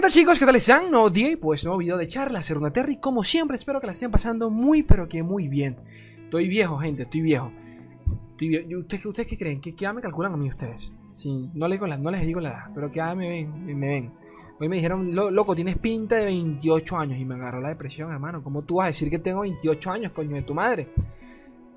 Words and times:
tal 0.00 0.10
chicos? 0.10 0.38
¿Qué 0.38 0.46
tal 0.46 0.56
están? 0.56 0.90
Nuevo 0.90 1.10
día 1.10 1.36
pues 1.40 1.64
nuevo 1.64 1.78
video 1.78 1.96
de 1.96 2.08
charla, 2.08 2.42
ser 2.42 2.56
una 2.56 2.72
Terry 2.72 2.96
Como 2.96 3.22
siempre, 3.24 3.56
espero 3.56 3.80
que 3.80 3.86
la 3.86 3.92
estén 3.92 4.10
pasando 4.10 4.48
muy 4.48 4.82
pero 4.82 5.08
que 5.08 5.22
muy 5.22 5.48
bien 5.48 5.76
Estoy 6.24 6.48
viejo, 6.48 6.78
gente, 6.78 7.02
estoy 7.02 7.20
viejo 7.20 7.52
estoy 8.30 8.48
viejo. 8.48 8.78
¿Ustedes, 8.78 9.06
¿Ustedes 9.06 9.28
qué 9.28 9.36
creen? 9.36 9.60
¿Qué, 9.60 9.74
qué 9.74 9.92
me 9.92 10.00
calculan 10.00 10.32
a 10.32 10.36
mí 10.36 10.48
ustedes? 10.48 10.92
Sí, 11.12 11.50
no, 11.54 11.68
les, 11.68 11.80
no 11.80 12.10
les 12.10 12.26
digo 12.26 12.40
la 12.40 12.48
edad, 12.50 12.70
pero 12.74 12.90
que 12.90 13.02
me 13.14 13.28
ven, 13.28 13.66
me 13.78 13.88
ven 13.88 14.12
Hoy 14.58 14.68
me 14.68 14.76
dijeron, 14.76 15.14
loco, 15.14 15.54
tienes 15.54 15.76
pinta 15.76 16.16
de 16.16 16.26
28 16.26 16.96
años 16.96 17.18
Y 17.18 17.24
me 17.24 17.34
agarró 17.34 17.60
la 17.60 17.70
depresión, 17.70 18.12
hermano 18.12 18.44
¿Cómo 18.44 18.62
tú 18.62 18.76
vas 18.76 18.84
a 18.84 18.86
decir 18.88 19.10
que 19.10 19.18
tengo 19.18 19.40
28 19.40 19.90
años, 19.90 20.12
coño 20.12 20.36
de 20.36 20.42
tu 20.42 20.54
madre? 20.54 20.88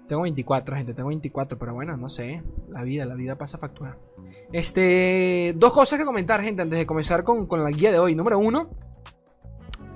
Tengo 0.07 0.21
24, 0.21 0.75
gente, 0.75 0.93
tengo 0.93 1.09
24, 1.09 1.57
pero 1.57 1.73
bueno, 1.73 1.97
no 1.97 2.09
sé. 2.09 2.43
La 2.69 2.83
vida, 2.83 3.05
la 3.05 3.15
vida 3.15 3.37
pasa 3.37 3.57
factura. 3.57 3.97
Este. 4.51 5.53
Dos 5.57 5.73
cosas 5.73 5.97
que 5.97 6.05
comentar, 6.05 6.41
gente, 6.41 6.61
antes 6.61 6.77
de 6.77 6.85
comenzar 6.85 7.23
con, 7.23 7.47
la 7.49 7.71
guía 7.71 7.91
de 7.91 7.99
hoy. 7.99 8.15
Número 8.15 8.37
uno. 8.37 8.69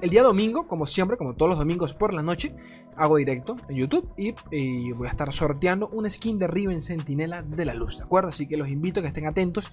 El 0.01 0.09
día 0.09 0.23
domingo, 0.23 0.65
como 0.65 0.87
siempre, 0.87 1.17
como 1.17 1.35
todos 1.35 1.49
los 1.49 1.59
domingos 1.59 1.93
por 1.93 2.13
la 2.13 2.23
noche, 2.23 2.55
hago 2.95 3.17
directo 3.17 3.57
en 3.67 3.75
YouTube 3.75 4.09
y, 4.15 4.91
voy 4.93 5.07
a 5.07 5.09
estar 5.09 5.31
sorteando 5.33 5.89
un 5.89 6.09
skin 6.09 6.39
de 6.39 6.47
Riven 6.47 6.79
Sentinela 6.79 7.43
de 7.43 7.65
la 7.65 7.73
Luz, 7.73 7.97
¿de 7.97 8.05
acuerdo? 8.05 8.29
Así 8.29 8.47
que 8.47 8.55
los 8.55 8.69
invito 8.69 9.01
a 9.01 9.03
que 9.03 9.09
estén 9.09 9.27
atentos. 9.27 9.71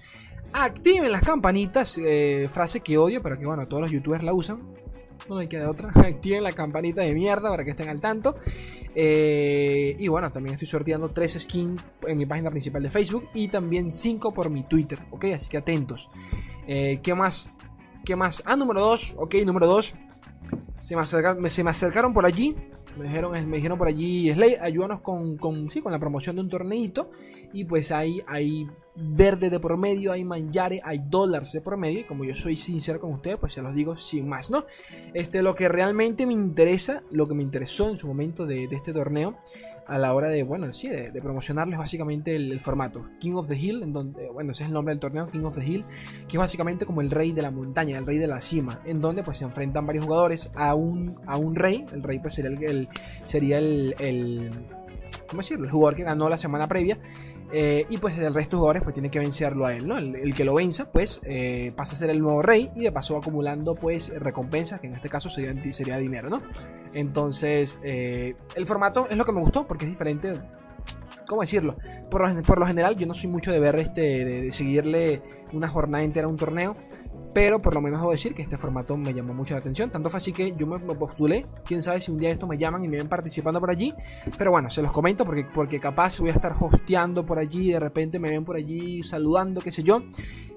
Activen 0.51 1.13
las 1.13 1.23
campanitas, 1.23 1.97
eh, 1.97 2.47
frase 2.49 2.81
que 2.81 2.97
odio, 2.97 3.23
pero 3.23 3.39
que 3.39 3.45
bueno, 3.45 3.69
todos 3.69 3.81
los 3.81 3.91
youtubers 3.91 4.21
la 4.21 4.33
usan 4.33 4.59
no 5.29 5.35
me 5.35 5.47
queda 5.47 5.69
otra. 5.69 5.89
Activen 5.95 6.43
la 6.43 6.51
campanita 6.51 7.01
de 7.01 7.13
mierda 7.13 7.49
para 7.49 7.63
que 7.63 7.71
estén 7.71 7.89
al 7.89 7.99
tanto. 7.99 8.35
Eh, 8.95 9.95
y 9.99 10.07
bueno, 10.07 10.31
también 10.31 10.53
estoy 10.53 10.67
sorteando 10.67 11.09
3 11.09 11.39
skins 11.39 11.81
en 12.07 12.17
mi 12.17 12.25
página 12.25 12.49
principal 12.49 12.81
de 12.83 12.89
Facebook 12.89 13.29
y 13.33 13.47
también 13.47 13.91
5 13.91 14.33
por 14.33 14.49
mi 14.49 14.63
Twitter, 14.63 14.99
¿ok? 15.11 15.25
Así 15.35 15.49
que 15.49 15.57
atentos. 15.57 16.09
Eh, 16.67 16.99
¿Qué 17.03 17.13
más? 17.13 17.51
¿Qué 18.03 18.15
más? 18.15 18.41
Ah, 18.45 18.55
número 18.55 18.81
2, 18.81 19.15
ok, 19.17 19.35
número 19.45 19.67
2. 19.67 19.93
Se 20.77 20.95
me, 20.95 21.01
acercaron, 21.01 22.13
por 22.13 22.25
allí. 22.25 22.55
Me 22.97 23.05
dijeron, 23.05 23.49
me 23.49 23.57
dijeron 23.57 23.77
por 23.77 23.87
allí, 23.87 24.31
Slay, 24.31 24.55
ayúdanos 24.59 25.01
con, 25.01 25.37
con, 25.37 25.69
sí, 25.69 25.81
con 25.81 25.91
la 25.91 25.99
promoción 25.99 26.35
de 26.35 26.41
un 26.41 26.49
torneito. 26.49 27.11
Y 27.53 27.65
pues 27.65 27.91
ahí, 27.91 28.21
ahí 28.27 28.67
verde 28.97 29.49
de 29.49 29.59
por 29.59 29.77
medio, 29.77 30.11
hay 30.11 30.23
manjare, 30.23 30.81
hay 30.83 30.99
dólares 31.07 31.51
de 31.51 31.61
por 31.61 31.77
medio. 31.77 31.99
Y 31.99 32.03
como 32.03 32.25
yo 32.25 32.35
soy 32.35 32.57
sincero 32.57 32.99
con 32.99 33.13
ustedes, 33.13 33.37
pues 33.37 33.53
se 33.53 33.61
los 33.61 33.73
digo 33.75 33.95
sin 33.95 34.27
más, 34.27 34.49
¿no? 34.49 34.65
Este, 35.13 35.41
lo 35.41 35.55
que 35.55 35.69
realmente 35.69 36.25
me 36.25 36.33
interesa, 36.33 37.03
lo 37.11 37.27
que 37.27 37.35
me 37.35 37.43
interesó 37.43 37.89
en 37.89 37.97
su 37.97 38.07
momento 38.07 38.45
de, 38.45 38.67
este 38.71 38.93
torneo, 38.93 39.37
a 39.85 39.97
la 39.97 40.13
hora 40.13 40.29
de, 40.29 40.43
bueno, 40.43 40.71
sí, 40.73 40.89
de, 40.89 41.11
promocionarles 41.21 41.77
básicamente 41.77 42.35
el, 42.35 42.59
formato 42.59 43.05
King 43.19 43.33
of 43.33 43.47
the 43.47 43.57
Hill, 43.57 43.83
en 43.83 43.93
donde, 43.93 44.29
bueno, 44.29 44.51
ese 44.51 44.63
es 44.63 44.67
el 44.67 44.73
nombre 44.73 44.93
del 44.93 44.99
torneo, 44.99 45.29
King 45.29 45.45
of 45.45 45.55
the 45.55 45.65
Hill, 45.65 45.85
que 46.27 46.37
es 46.37 46.39
básicamente 46.39 46.85
como 46.85 47.01
el 47.01 47.11
rey 47.11 47.31
de 47.33 47.41
la 47.41 47.51
montaña, 47.51 47.97
el 47.97 48.05
rey 48.05 48.17
de 48.17 48.27
la 48.27 48.41
cima, 48.41 48.81
en 48.85 48.99
donde 48.99 49.23
pues 49.23 49.37
se 49.37 49.45
enfrentan 49.45 49.85
varios 49.85 50.05
jugadores 50.05 50.51
a 50.55 50.75
un, 50.75 51.19
a 51.25 51.37
un 51.37 51.55
rey, 51.55 51.85
el 51.93 52.03
rey 52.03 52.19
pues 52.19 52.33
sería 52.33 52.69
el, 52.69 52.89
sería 53.25 53.59
el, 53.59 53.95
el 53.99 54.49
¿cómo 55.27 55.41
decirlo? 55.41 55.65
El 55.65 55.71
jugador 55.71 55.95
que 55.95 56.03
ganó 56.03 56.29
la 56.29 56.37
semana 56.37 56.67
previa 56.67 56.99
eh, 57.51 57.85
y 57.89 57.97
pues 57.97 58.17
el 58.17 58.33
resto 58.33 58.57
de 58.57 58.59
jugadores 58.59 58.83
pues 58.83 58.93
tiene 58.93 59.09
que 59.09 59.19
vencerlo 59.19 59.65
a 59.65 59.73
él, 59.73 59.87
¿no? 59.87 59.97
El, 59.97 60.33
que 60.33 60.43
lo 60.43 60.55
venza 60.55 60.91
pues 60.91 61.21
eh, 61.23 61.71
pasa 61.75 61.95
a 61.95 61.97
ser 61.97 62.09
el 62.09 62.21
nuevo 62.21 62.41
rey 62.41 62.69
y 62.75 62.83
de 62.83 62.91
paso 62.91 63.17
acumulando 63.17 63.75
pues 63.75 64.09
recompensas, 64.19 64.81
que 64.81 64.87
en 64.87 64.95
este 64.95 65.09
caso 65.09 65.29
sería, 65.29 65.97
dinero, 65.97 66.29
¿no? 66.29 66.41
Entonces 66.93 67.79
eh, 67.83 68.35
el 68.55 68.65
formato 68.65 69.07
es 69.09 69.17
lo 69.17 69.25
que 69.25 69.31
me 69.31 69.39
gustó 69.39 69.65
porque 69.65 69.85
es 69.85 69.91
diferente 69.91 70.33
¿cómo 71.27 71.41
decirlo? 71.41 71.75
Por 72.09 72.59
lo, 72.59 72.65
general, 72.65 72.95
yo 72.95 73.05
no 73.05 73.13
soy 73.13 73.29
mucho 73.29 73.51
de 73.51 73.59
ver 73.59 73.75
este, 73.75 74.25
de, 74.25 74.51
seguirle 74.51 75.21
una 75.53 75.67
jornada 75.67 76.03
entera 76.03 76.25
a 76.25 76.29
un 76.29 76.37
torneo. 76.37 76.75
Pero 77.37 77.61
por 77.61 77.75
lo 77.75 77.81
menos 77.81 77.99
debo 77.99 78.09
decir 78.09 78.33
que 78.33 78.41
este 78.41 78.57
formato 78.57 78.97
me 78.97 79.13
llamó 79.13 79.31
mucho 79.31 79.53
la 79.53 79.59
atención. 79.59 79.91
Tanto 79.91 80.09
fue 80.09 80.17
así 80.17 80.33
que 80.33 80.55
yo 80.57 80.65
me, 80.65 80.79
postulé. 80.95 81.45
Quién 81.63 81.83
sabe 81.83 82.01
si 82.01 82.09
un 82.09 82.17
día 82.17 82.31
esto 82.31 82.47
me 82.47 82.57
llaman 82.57 82.83
y 82.83 82.87
me 82.87 82.97
ven 82.97 83.07
participando 83.07 83.59
por 83.59 83.69
allí. 83.69 83.93
Pero 84.39 84.49
bueno, 84.49 84.71
se 84.71 84.81
los 84.81 84.91
comento 84.91 85.23
porque, 85.23 85.45
porque 85.53 85.79
capaz 85.79 86.19
voy 86.19 86.31
a 86.31 86.33
estar 86.33 86.55
hosteando 86.59 87.27
por 87.27 87.37
allí. 87.37 87.73
De 87.73 87.79
repente 87.79 88.17
me 88.17 88.31
ven 88.31 88.43
por 88.43 88.55
allí 88.55 89.03
saludando, 89.03 89.61
qué 89.61 89.69
sé 89.69 89.83
yo. 89.83 90.01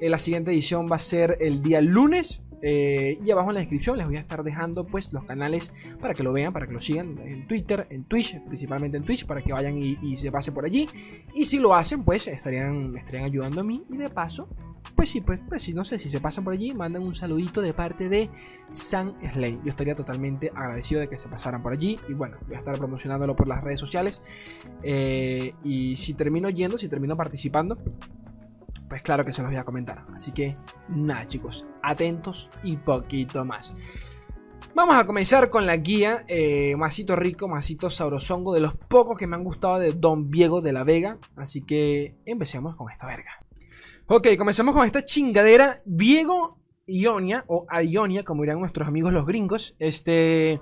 Eh, 0.01 0.09
la 0.09 0.17
siguiente 0.17 0.53
edición 0.53 0.89
va 0.91 0.97
a 0.97 1.01
ser 1.01 1.37
el 1.41 1.61
día 1.61 1.83
lunes. 1.83 2.41
Eh, 2.63 3.19
y 3.23 3.31
abajo 3.31 3.51
en 3.51 3.57
la 3.57 3.61
descripción 3.61 3.99
les 3.99 4.07
voy 4.07 4.17
a 4.17 4.21
estar 4.21 4.43
dejando 4.43 4.87
pues 4.87 5.13
los 5.13 5.25
canales 5.25 5.75
para 6.01 6.15
que 6.15 6.23
lo 6.23 6.33
vean, 6.33 6.55
para 6.55 6.67
que 6.67 6.73
lo 6.73 6.81
sigan 6.81 7.19
en 7.19 7.47
Twitter, 7.47 7.89
en 7.91 8.05
Twitch, 8.05 8.43
principalmente 8.47 8.97
en 8.97 9.05
Twitch, 9.05 9.27
para 9.27 9.43
que 9.43 9.53
vayan 9.53 9.77
y, 9.77 9.99
y 10.01 10.17
se 10.17 10.33
pase 10.33 10.51
por 10.51 10.65
allí. 10.65 10.89
Y 11.35 11.45
si 11.45 11.59
lo 11.59 11.75
hacen, 11.75 12.05
pues 12.05 12.27
estarían, 12.27 12.97
estarían 12.97 13.25
ayudando 13.25 13.61
a 13.61 13.65
mí 13.65 13.85
y 13.91 13.99
de 13.99 14.09
paso 14.09 14.49
pues 14.95 15.09
sí, 15.09 15.21
pues, 15.21 15.41
pues 15.49 15.63
sí, 15.63 15.73
no 15.73 15.85
sé, 15.85 15.99
si 15.99 16.09
se 16.09 16.21
pasan 16.21 16.45
por 16.45 16.53
allí, 16.53 16.75
mandan 16.75 17.03
un 17.03 17.15
saludito 17.15 17.63
de 17.63 17.73
parte 17.73 18.09
de 18.09 18.31
San 18.73 19.15
Slay. 19.33 19.59
Yo 19.65 19.71
estaría 19.71 19.95
totalmente 19.95 20.51
agradecido 20.55 21.01
de 21.01 21.09
que 21.09 21.17
se 21.17 21.29
pasaran 21.29 21.63
por 21.63 21.73
allí. 21.73 21.99
Y 22.09 22.13
bueno, 22.13 22.37
voy 22.47 22.57
a 22.57 22.59
estar 22.59 22.77
promocionándolo 22.77 23.35
por 23.35 23.49
las 23.49 23.63
redes 23.63 23.81
sociales. 23.81 24.21
Eh, 24.83 25.55
y 25.65 25.97
si 25.97 26.15
termino 26.15 26.51
yendo, 26.51 26.77
si 26.77 26.89
termino 26.89 27.17
participando, 27.17 27.79
pues 28.89 29.03
claro 29.03 29.25
que 29.25 29.33
se 29.33 29.43
los 29.43 29.51
voy 29.51 29.59
a 29.59 29.65
comentar. 29.65 30.05
Así 30.15 30.33
que 30.33 30.57
nada, 30.89 31.27
chicos, 31.27 31.67
atentos 31.83 32.51
y 32.63 32.77
poquito 32.77 33.45
más. 33.45 33.73
Vamos 34.75 34.97
a 34.97 35.05
comenzar 35.05 35.51
con 35.51 35.67
la 35.67 35.77
guía 35.77 36.25
eh, 36.29 36.77
Masito 36.77 37.17
rico, 37.17 37.49
masito 37.49 37.91
sabrosongo 37.91 38.55
De 38.55 38.61
los 38.61 38.77
pocos 38.77 39.19
que 39.19 39.27
me 39.27 39.35
han 39.35 39.43
gustado 39.43 39.81
de 39.81 39.93
Don 39.93 40.31
Diego 40.31 40.63
de 40.63 40.73
la 40.73 40.85
Vega 40.85 41.19
Así 41.35 41.63
que 41.63 42.15
empecemos 42.25 42.77
con 42.77 42.89
esta 42.89 43.05
verga 43.05 43.41
Ok, 44.07 44.29
comenzamos 44.37 44.75
con 44.75 44.85
esta 44.85 45.05
chingadera. 45.05 45.77
Diego 45.85 46.61
Ionia, 46.87 47.45
o 47.47 47.67
Ionia, 47.83 48.25
como 48.25 48.43
dirán 48.43 48.59
nuestros 48.59 48.89
amigos 48.89 49.13
los 49.13 49.27
gringos. 49.27 49.77
Este. 49.79 50.61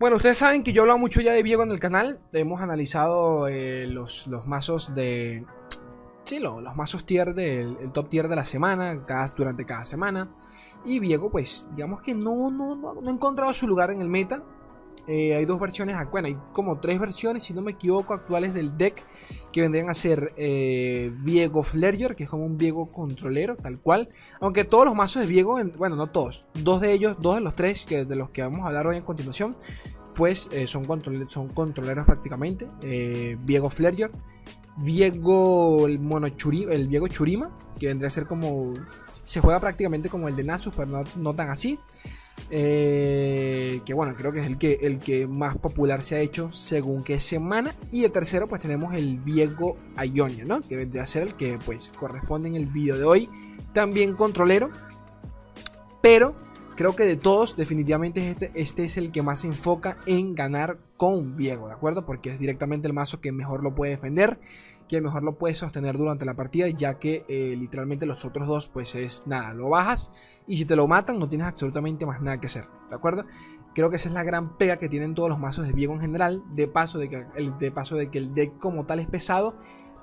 Bueno, 0.00 0.16
ustedes 0.16 0.38
saben 0.38 0.62
que 0.62 0.72
yo 0.72 0.82
he 0.82 0.82
hablado 0.82 0.98
mucho 0.98 1.20
ya 1.20 1.32
de 1.32 1.42
Viego 1.42 1.62
en 1.62 1.70
el 1.70 1.80
canal. 1.80 2.20
Hemos 2.32 2.60
analizado 2.60 3.48
eh, 3.48 3.86
los, 3.86 4.26
los, 4.26 4.46
mazos 4.46 4.94
de. 4.94 5.44
Sí, 6.24 6.38
los, 6.38 6.62
mazos 6.76 7.04
tier 7.04 7.34
del 7.34 7.76
el 7.80 7.92
top 7.92 8.08
tier 8.08 8.28
de 8.28 8.36
la 8.36 8.44
semana, 8.44 9.04
cada, 9.06 9.26
durante 9.28 9.64
cada 9.64 9.84
semana. 9.84 10.32
Y 10.84 11.00
Viego, 11.00 11.30
pues, 11.30 11.68
digamos 11.74 12.00
que 12.02 12.14
no, 12.14 12.50
no, 12.50 12.76
no, 12.76 12.94
no 12.94 13.08
ha 13.08 13.12
encontrado 13.12 13.52
su 13.52 13.66
lugar 13.66 13.90
en 13.90 14.00
el 14.00 14.08
meta. 14.08 14.42
Eh, 15.08 15.34
hay 15.34 15.46
dos 15.46 15.58
versiones, 15.58 15.96
bueno, 16.10 16.28
hay 16.28 16.36
como 16.52 16.80
tres 16.80 17.00
versiones, 17.00 17.42
si 17.42 17.54
no 17.54 17.62
me 17.62 17.72
equivoco, 17.72 18.12
actuales 18.12 18.52
del 18.52 18.76
deck 18.76 19.02
que 19.50 19.62
vendrían 19.62 19.88
a 19.88 19.94
ser 19.94 20.34
eh, 20.36 21.10
Viego 21.20 21.62
Flerger, 21.62 22.14
que 22.14 22.24
es 22.24 22.30
como 22.30 22.44
un 22.44 22.58
Viego 22.58 22.92
controlero, 22.92 23.56
tal 23.56 23.80
cual. 23.80 24.10
Aunque 24.38 24.64
todos 24.64 24.84
los 24.84 24.94
mazos 24.94 25.22
de 25.22 25.28
Viego, 25.28 25.58
bueno, 25.78 25.96
no 25.96 26.08
todos, 26.08 26.44
dos 26.52 26.82
de 26.82 26.92
ellos, 26.92 27.16
dos 27.20 27.36
de 27.36 27.40
los 27.40 27.56
tres 27.56 27.86
que, 27.86 28.04
de 28.04 28.16
los 28.16 28.28
que 28.30 28.42
vamos 28.42 28.64
a 28.64 28.68
hablar 28.68 28.86
hoy 28.86 28.98
en 28.98 29.02
continuación, 29.02 29.56
pues 30.14 30.50
eh, 30.52 30.66
son, 30.66 30.84
son 31.28 31.48
controleros 31.48 32.04
prácticamente. 32.04 32.68
Viego 33.44 33.70
Flerger, 33.70 34.10
Viego 34.76 35.86
el, 35.86 36.00
mono 36.00 36.26
el 36.26 36.88
Viego 36.88 37.08
Churima, 37.08 37.56
que 37.80 37.86
vendría 37.86 38.08
a 38.08 38.10
ser 38.10 38.26
como. 38.26 38.74
Se 39.06 39.40
juega 39.40 39.58
prácticamente 39.58 40.10
como 40.10 40.28
el 40.28 40.36
de 40.36 40.44
Nasus, 40.44 40.74
pero 40.76 40.86
no, 40.86 41.04
no 41.16 41.34
tan 41.34 41.50
así. 41.50 41.80
Eh, 42.50 43.80
que 43.84 43.94
bueno, 43.94 44.14
creo 44.16 44.32
que 44.32 44.40
es 44.40 44.46
el 44.46 44.58
que, 44.58 44.78
el 44.82 44.98
que 44.98 45.26
más 45.26 45.56
popular 45.56 46.02
se 46.02 46.16
ha 46.16 46.20
hecho 46.20 46.50
según 46.52 47.02
qué 47.02 47.20
semana. 47.20 47.74
Y 47.92 48.04
el 48.04 48.10
tercero, 48.10 48.48
pues 48.48 48.60
tenemos 48.60 48.94
el 48.94 49.18
Viego 49.18 49.76
Ionia, 50.02 50.44
¿no? 50.44 50.60
Que 50.60 50.76
debe 50.76 51.06
ser 51.06 51.24
el 51.24 51.34
que 51.34 51.58
pues 51.64 51.92
corresponde 51.98 52.48
en 52.48 52.56
el 52.56 52.66
vídeo 52.66 52.96
de 52.96 53.04
hoy. 53.04 53.28
También 53.72 54.14
controlero. 54.14 54.70
Pero 56.00 56.36
creo 56.76 56.94
que 56.94 57.04
de 57.04 57.16
todos, 57.16 57.56
definitivamente 57.56 58.30
este, 58.30 58.52
este 58.54 58.84
es 58.84 58.96
el 58.98 59.10
que 59.10 59.22
más 59.22 59.40
se 59.40 59.48
enfoca 59.48 59.98
en 60.06 60.34
ganar 60.34 60.78
con 60.96 61.36
Viego, 61.36 61.66
¿de 61.66 61.74
acuerdo? 61.74 62.06
Porque 62.06 62.32
es 62.32 62.38
directamente 62.38 62.86
el 62.86 62.94
mazo 62.94 63.20
que 63.20 63.32
mejor 63.32 63.62
lo 63.62 63.74
puede 63.74 63.92
defender 63.92 64.38
que 64.88 65.00
mejor 65.00 65.22
lo 65.22 65.36
puede 65.36 65.54
sostener 65.54 65.96
durante 65.96 66.24
la 66.24 66.34
partida, 66.34 66.68
ya 66.68 66.98
que 66.98 67.24
eh, 67.28 67.54
literalmente 67.56 68.06
los 68.06 68.24
otros 68.24 68.48
dos, 68.48 68.68
pues 68.68 68.94
es 68.94 69.26
nada, 69.26 69.52
lo 69.54 69.68
bajas 69.68 70.10
y 70.46 70.56
si 70.56 70.64
te 70.64 70.74
lo 70.74 70.88
matan 70.88 71.18
no 71.18 71.28
tienes 71.28 71.46
absolutamente 71.46 72.06
más 72.06 72.20
nada 72.22 72.40
que 72.40 72.46
hacer, 72.46 72.64
¿de 72.88 72.96
acuerdo? 72.96 73.24
Creo 73.74 73.90
que 73.90 73.96
esa 73.96 74.08
es 74.08 74.14
la 74.14 74.24
gran 74.24 74.56
pega 74.56 74.78
que 74.78 74.88
tienen 74.88 75.14
todos 75.14 75.28
los 75.28 75.38
mazos 75.38 75.66
de 75.66 75.72
Viego 75.72 75.92
en 75.94 76.00
general, 76.00 76.42
de 76.54 76.66
paso 76.66 76.98
de 76.98 77.08
que 77.08 77.26
el, 77.36 77.56
de 77.58 77.70
paso 77.70 77.96
de 77.96 78.10
que 78.10 78.18
el 78.18 78.34
deck 78.34 78.58
como 78.58 78.86
tal 78.86 78.98
es 78.98 79.06
pesado, 79.06 79.56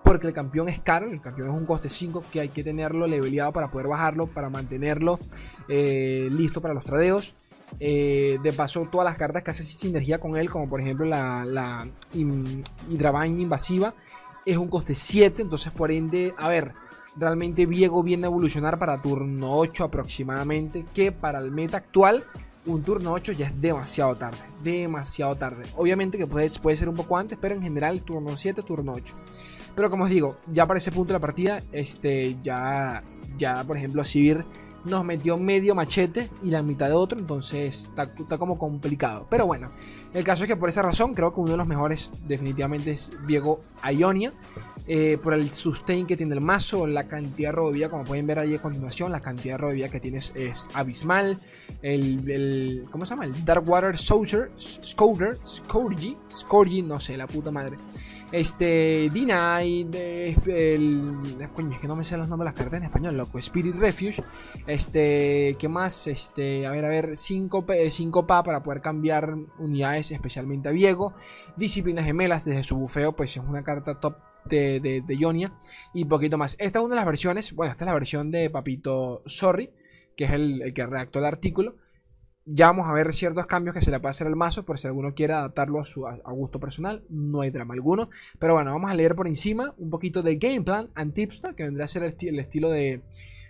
porque 0.04 0.28
el 0.28 0.34
campeón 0.34 0.70
es 0.70 0.80
caro, 0.80 1.10
el 1.10 1.20
campeón 1.20 1.50
es 1.50 1.56
un 1.56 1.66
coste 1.66 1.90
5 1.90 2.24
que 2.32 2.40
hay 2.40 2.50
que 2.50 2.64
tenerlo 2.64 3.08
leveleado 3.08 3.52
para 3.52 3.72
poder 3.72 3.88
bajarlo, 3.88 4.28
para 4.28 4.50
mantenerlo 4.50 5.20
eh, 5.68 6.30
listo 6.32 6.62
para 6.62 6.76
los 6.76 6.86
tradeos. 6.86 7.36
Eh, 7.80 8.38
de 8.44 8.54
paso, 8.54 8.88
todas 8.92 9.06
las 9.06 9.18
cartas 9.18 9.42
que 9.42 9.50
hacen 9.50 9.66
sinergia 9.66 10.20
con 10.20 10.38
él, 10.38 10.52
como 10.52 10.70
por 10.70 10.80
ejemplo 10.80 11.06
la, 11.06 11.44
la 11.44 11.88
invasiva, 12.14 13.96
es 14.46 14.58
un 14.58 14.68
coste 14.68 14.96
7, 14.96 15.42
entonces 15.42 15.72
por 15.72 15.92
ende, 15.92 16.34
a 16.38 16.50
ver, 16.50 16.74
realmente 17.16 17.66
Viego 17.66 18.04
viene 18.04 18.28
a 18.28 18.30
evolucionar 18.30 18.78
para 18.78 19.02
turno 19.02 19.52
8 19.52 19.86
aproximadamente, 19.86 20.86
que 20.94 21.12
para 21.12 21.40
el 21.40 21.52
meta 21.52 21.78
actual 21.78 22.24
un 22.66 22.84
turno 22.84 23.12
8 23.12 23.34
ya 23.34 23.48
es 23.48 23.62
demasiado 23.62 24.16
tarde, 24.16 24.40
demasiado 24.64 25.36
tarde. 25.36 25.66
Obviamente 25.76 26.18
que 26.18 26.28
puede, 26.28 26.50
puede 26.62 26.76
ser 26.78 26.90
un 26.90 26.96
poco 26.96 27.18
antes, 27.18 27.38
pero 27.40 27.56
en 27.56 27.62
general 27.62 28.04
turno 28.04 28.36
7, 28.36 28.64
turno 28.64 28.94
8. 28.94 29.16
Pero 29.76 29.90
como 29.90 30.06
os 30.06 30.10
digo, 30.10 30.38
ya 30.52 30.66
para 30.66 30.78
ese 30.78 30.92
punto 30.92 31.10
de 31.10 31.14
la 31.14 31.20
partida, 31.20 31.62
este, 31.72 32.38
ya, 32.42 33.04
ya 33.38 33.64
por 33.64 33.78
ejemplo, 33.78 34.04
Sivir 34.04 34.46
nos 34.86 35.04
metió 35.04 35.38
medio 35.38 35.76
machete 35.76 36.30
y 36.44 36.52
la 36.52 36.62
mitad 36.62 36.88
de 36.88 36.94
otro, 36.94 37.20
entonces 37.20 37.90
está, 37.90 38.38
como 38.38 38.58
complicado. 38.58 39.28
Pero 39.30 39.46
bueno, 39.46 39.72
el 40.14 40.24
caso 40.24 40.44
es 40.44 40.48
que 40.48 40.56
por 40.56 40.70
esa 40.70 40.82
razón 40.82 41.14
creo 41.14 41.34
que 41.34 41.40
uno 41.40 41.52
de 41.52 41.58
los 41.58 41.68
mejores 41.68 42.12
definitivamente 42.28 42.92
es 42.92 43.12
Diego 43.28 43.62
Ionia. 43.84 44.34
Eh, 44.88 45.18
por 45.18 45.34
el 45.34 45.50
sustain 45.50 46.06
que 46.06 46.16
tiene 46.16 46.36
el 46.36 46.42
mazo, 46.42 46.86
la 46.86 47.08
cantidad 47.08 47.56
de 47.56 47.72
vida, 47.72 47.90
como 47.90 48.04
pueden 48.04 48.28
ver 48.28 48.38
ahí 48.38 48.54
a 48.54 48.62
continuación, 48.62 49.12
la 49.12 49.20
cantidad 49.20 49.58
de 49.60 49.74
vida 49.74 49.90
que 49.90 50.00
tienes 50.00 50.32
es 50.36 50.70
abismal. 50.76 51.40
El, 51.82 52.86
¿cómo 52.92 53.04
se 53.06 53.12
llama? 53.12 53.26
El 53.26 53.44
Dark 53.44 53.68
Water 53.68 53.98
Soldier, 53.98 54.52
Scouter, 54.58 55.38
Scourgy, 55.46 56.16
Scourgy, 56.32 56.84
no 56.84 57.00
sé, 57.00 57.18
la 57.18 57.26
puta 57.26 57.50
madre. 57.50 57.78
Este, 58.32 59.10
Deny, 59.14 59.88
el, 60.48 61.50
coño, 61.54 61.74
es 61.74 61.80
que 61.80 61.88
no 61.88 61.96
me 61.96 62.04
sé 62.04 62.18
los 62.18 62.28
nombres 62.28 62.46
de 62.46 62.54
las 62.54 62.62
cartas 62.62 62.78
en 62.80 62.86
español, 62.86 63.18
loco. 63.18 63.38
Spirit 63.38 63.76
Refuge, 63.76 64.24
este, 64.68 65.56
¿qué 65.60 65.68
más? 65.68 66.08
Este, 66.08 66.66
a 66.66 66.72
ver, 66.72 66.86
a 66.86 66.90
ver, 66.90 67.16
5 67.16 67.66
pa 67.66 68.44
para 68.44 68.64
poder 68.64 68.82
cambiar 68.82 69.36
unidades, 69.60 70.12
especialmente 70.12 70.70
a 70.70 70.72
Viego. 70.72 71.14
Disciplinas 71.56 72.06
gemelas 72.06 72.46
desde 72.46 72.64
su 72.64 72.78
bufeo, 72.78 73.16
pues 73.16 73.38
es 73.38 73.44
una 73.44 73.64
carta 73.64 74.00
top 74.00 74.16
de, 74.46 74.80
de, 75.06 75.16
Ionia 75.16 75.54
y 75.94 76.06
poquito 76.06 76.38
más. 76.38 76.56
Esta 76.60 76.80
es 76.80 76.86
una 76.86 76.96
de 76.96 76.98
las 76.98 77.06
versiones, 77.06 77.54
bueno, 77.54 77.72
esta 77.72 77.86
es 77.86 77.88
la 77.88 77.94
versión 77.94 78.32
de 78.32 78.50
Papito 78.50 79.22
Sorry, 79.26 79.72
que 80.16 80.26
es 80.26 80.32
el, 80.32 80.74
que 80.74 80.86
redactó 80.86 81.20
el 81.20 81.26
artículo. 81.26 81.76
Ya 82.48 82.68
vamos 82.68 82.88
a 82.88 82.94
ver 82.94 83.12
ciertos 83.12 83.48
cambios 83.48 83.74
que 83.74 83.82
se 83.82 83.90
le 83.90 84.00
puede 84.00 84.12
hacer 84.12 84.28
al 84.28 84.36
mazo, 84.36 84.66
por 84.66 84.78
si 84.78 84.88
alguno 84.88 85.16
quiere 85.16 85.34
adaptarlo 85.34 85.80
a 85.80 85.84
su 85.84 86.06
a 86.06 86.32
gusto 86.32 86.60
personal, 86.60 87.04
no 87.10 87.42
hay 87.42 87.50
drama 87.50 87.74
alguno. 87.74 88.10
Pero 88.38 88.54
bueno, 88.54 88.72
vamos 88.72 88.92
a 88.92 88.94
leer 88.94 89.16
por 89.16 89.28
encima 89.28 89.74
un 89.80 89.90
poquito 89.90 90.22
de 90.22 90.36
game 90.36 90.62
plan 90.62 90.92
and 90.94 91.14
que 91.14 91.64
vendría 91.64 91.86
a 91.86 91.88
ser 91.88 92.04
el, 92.04 92.40
estilo 92.40 92.70
de, 92.70 93.02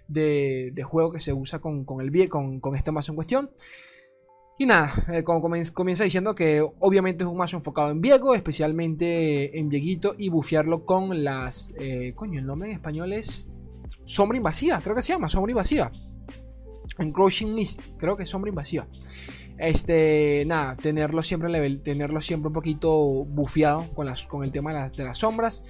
de, 0.07 0.83
juego 0.83 1.12
que 1.12 1.19
se 1.19 1.33
usa 1.33 1.59
con, 1.59 1.83
con 1.83 2.00
el, 2.00 2.30
con, 2.30 2.62
con 2.62 2.75
este 2.75 2.92
mazo 2.94 3.12
en 3.12 3.15
cuestión. 3.18 3.51
Y 4.57 4.65
nada, 4.65 4.94
eh, 5.12 5.24
como 5.24 5.42
comienza 5.42 6.06
diciendo 6.06 6.33
que 6.33 6.65
obviamente 6.80 7.25
es 7.25 7.30
un 7.30 7.36
mazo 7.36 7.57
enfocado 7.57 7.92
en 7.92 8.00
Viego, 8.00 8.33
especialmente 8.33 9.59
en 9.59 9.68
Vieguito, 9.68 10.15
y 10.18 10.30
bufearlo 10.30 10.86
con 10.86 11.25
las... 11.25 11.74
Eh, 11.77 12.13
coño, 12.15 12.39
el 12.39 12.45
nombre 12.45 12.69
en 12.69 12.75
español 12.75 13.12
es 13.12 13.50
Sombra 14.06 14.38
Invasiva, 14.38 14.80
creo 14.80 14.95
que 14.95 15.01
se 15.01 15.12
llama, 15.12 15.27
Sombra 15.27 15.51
Invasiva. 15.51 15.92
Encroaching 16.98 17.54
Mist, 17.54 17.88
creo 17.98 18.16
que 18.18 18.24
es 18.24 18.30
Sombra 18.30 18.50
Invasiva. 18.50 18.88
Este, 19.58 20.44
nada, 20.46 20.76
tenerlo 20.76 21.24
siempre 21.24 21.50
level, 21.50 21.82
tenerlo 21.82 22.20
siempre 22.22 22.48
un 22.48 22.54
poquito 22.54 22.92
bufeado 23.26 23.90
con, 23.94 24.08
con 24.28 24.44
el 24.44 24.52
tema 24.52 24.74
de 24.74 24.80
las, 24.80 24.94
de 24.94 25.04
las 25.04 25.18
sombras. 25.18 25.64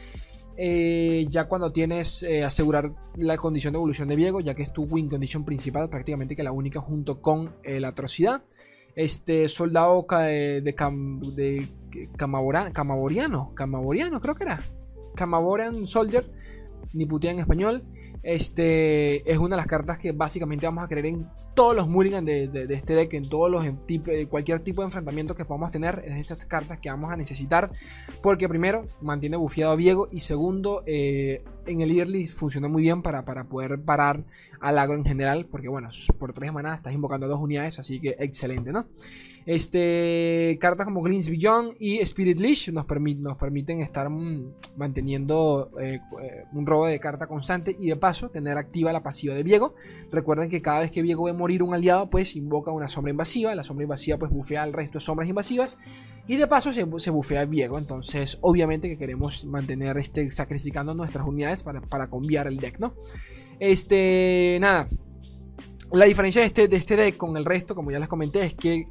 Eh, 0.58 1.28
ya 1.30 1.46
cuando 1.46 1.72
tienes 1.72 2.26
asegurar 2.46 2.92
la 3.18 3.36
condición 3.38 3.74
de 3.74 3.78
evolución 3.78 4.08
de 4.08 4.16
Viego, 4.16 4.40
ya 4.40 4.56
que 4.56 4.64
es 4.64 4.72
tu 4.72 4.84
win 4.84 5.10
condition 5.10 5.44
principal, 5.44 5.90
prácticamente 5.90 6.36
que 6.36 6.44
la 6.44 6.52
única 6.52 6.80
junto 6.80 7.22
con 7.22 7.56
la 7.64 7.90
atrocidad 7.90 8.44
este 8.96 9.48
soldado 9.50 10.06
de, 10.10 10.62
de, 10.62 10.74
de 11.36 11.68
Camaboriano, 12.18 13.52
creo 14.22 14.36
que 14.36 14.44
era, 14.44 14.62
Camaborian 15.16 15.86
Soldier, 15.86 16.30
ni 16.94 17.06
putea 17.06 17.32
en 17.32 17.40
español. 17.40 17.84
Este 18.26 19.32
es 19.32 19.38
una 19.38 19.56
de 19.56 19.58
las 19.58 19.68
cartas 19.68 20.00
que 20.00 20.12
básicamente 20.12 20.66
vamos 20.66 20.84
a 20.84 20.88
querer 20.88 21.06
en 21.06 21.30
todos 21.54 21.76
los 21.76 21.88
mulligans 21.88 22.26
de, 22.26 22.68
este 22.72 22.96
deck, 22.96 23.14
en 23.14 23.30
todos 23.30 23.52
los 23.52 23.64
cualquier 24.28 24.62
tipo 24.62 24.82
de 24.82 24.88
enfrentamiento 24.88 25.36
que 25.36 25.46
podamos 25.46 25.70
tener. 25.70 26.04
Es 26.08 26.18
esas 26.18 26.44
cartas 26.46 26.80
que 26.80 26.90
vamos 26.90 27.12
a 27.12 27.18
necesitar. 27.18 27.72
Porque 28.24 28.50
primero, 28.50 28.86
mantiene 29.00 29.38
bufiado 29.38 29.74
a 29.74 29.76
Viego. 29.76 30.08
Y 30.12 30.22
segundo, 30.22 30.82
eh, 30.88 31.44
en 31.68 31.82
el 31.82 31.92
early 31.92 32.26
funciona 32.26 32.68
muy 32.68 32.82
bien 32.82 33.04
para, 33.04 33.24
para 33.26 33.44
poder 33.44 33.80
parar 33.80 34.24
al 34.60 34.80
agro 34.80 34.98
en 34.98 35.06
general. 35.06 35.46
Porque 35.46 35.68
bueno, 35.68 35.90
por 36.18 36.34
tres 36.34 36.52
manadas 36.52 36.78
estás 36.78 36.94
invocando 36.94 37.28
dos 37.28 37.40
unidades. 37.40 37.78
Así 37.78 38.00
que 38.00 38.16
excelente, 38.18 38.72
¿no? 38.72 38.88
Este, 39.46 40.58
cartas 40.60 40.86
como 40.86 41.04
Gleams 41.04 41.30
Beyond 41.30 41.76
y 41.80 42.00
Spirit 42.00 42.40
Leash 42.40 42.72
nos, 42.72 42.86
permiten 42.86 43.82
estar 43.82 44.10
mm, 44.10 44.54
manteniendo 44.76 45.70
eh, 45.80 46.00
eh, 46.24 46.46
un 46.54 46.66
robo 46.66 46.88
de 46.88 47.00
carta 47.00 47.28
constante 47.28 47.76
y 47.78 47.90
de 47.90 47.96
paso 47.96 48.30
tener 48.30 48.58
activa 48.58 48.92
la 48.92 49.04
pasiva 49.04 49.36
de 49.36 49.44
Viego. 49.44 49.76
Recuerden 50.12 50.50
que 50.50 50.64
cada 50.64 50.80
vez 50.80 50.92
que 50.92 51.04
Viego 51.04 51.26
ve 51.26 51.34
morir 51.34 51.62
un 51.62 51.76
aliado, 51.76 52.10
pues 52.10 52.36
invoca 52.36 52.72
una 52.72 52.88
sombra 52.88 53.12
invasiva. 53.12 53.54
La 53.54 53.64
sombra 53.64 53.84
invasiva 53.84 54.18
pues 54.18 54.32
bufea 54.32 54.64
al 54.64 54.74
resto 54.74 54.98
de 54.98 55.06
sombras 55.06 55.30
invasivas 55.30 55.78
y 56.28 56.38
de 56.38 56.48
paso 56.48 56.74
se, 56.74 56.86
se 56.98 57.12
bufea 57.12 57.46
Viego. 57.46 57.78
Entonces, 57.78 58.40
obviamente 58.42 58.90
que 58.90 58.98
queremos 58.98 59.46
mantener 59.46 59.98
este, 60.00 60.28
sacrificando 60.32 60.96
nuestras 60.96 61.26
unidades 61.28 61.62
para, 61.62 61.82
para 61.82 62.10
cambiar 62.10 62.48
el 62.48 62.58
deck, 62.58 62.80
¿no? 62.80 62.96
Este, 63.60 64.58
nada. 64.60 64.88
La 65.92 66.06
diferencia 66.06 66.42
de 66.42 66.48
este, 66.48 66.68
de 66.68 66.78
este 66.78 66.96
deck 66.96 67.16
con 67.16 67.38
el 67.38 67.46
resto, 67.46 67.76
como 67.76 67.92
ya 67.92 68.00
les 68.00 68.10
comenté, 68.10 68.44
es 68.44 68.56
que 68.56 68.86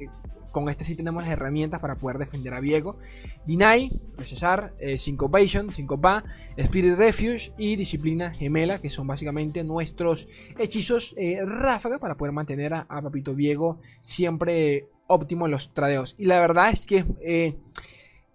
con 0.55 0.69
este 0.69 0.85
sí 0.85 0.95
tenemos 0.95 1.21
las 1.21 1.33
herramientas 1.33 1.81
para 1.81 1.95
poder 1.95 2.17
defender 2.17 2.53
a 2.53 2.61
Viego. 2.61 2.97
Deny, 3.45 3.91
Recesar, 4.17 4.73
eh, 4.79 4.97
Syncopation, 4.97 5.73
Syncopa, 5.73 6.23
Spirit 6.55 6.97
Refuge 6.97 7.51
y 7.57 7.75
Disciplina 7.75 8.33
Gemela, 8.33 8.79
que 8.79 8.89
son 8.89 9.05
básicamente 9.05 9.65
nuestros 9.65 10.29
hechizos 10.57 11.13
eh, 11.17 11.41
ráfaga 11.45 11.99
para 11.99 12.15
poder 12.15 12.31
mantener 12.31 12.73
a, 12.73 12.87
Papito 12.87 13.35
Viego 13.35 13.81
siempre 14.01 14.87
óptimo 15.07 15.43
en 15.43 15.51
los 15.51 15.73
tradeos. 15.73 16.15
Y 16.17 16.23
la 16.23 16.39
verdad 16.39 16.69
es 16.71 16.87
que 16.87 17.03
eh, 17.19 17.57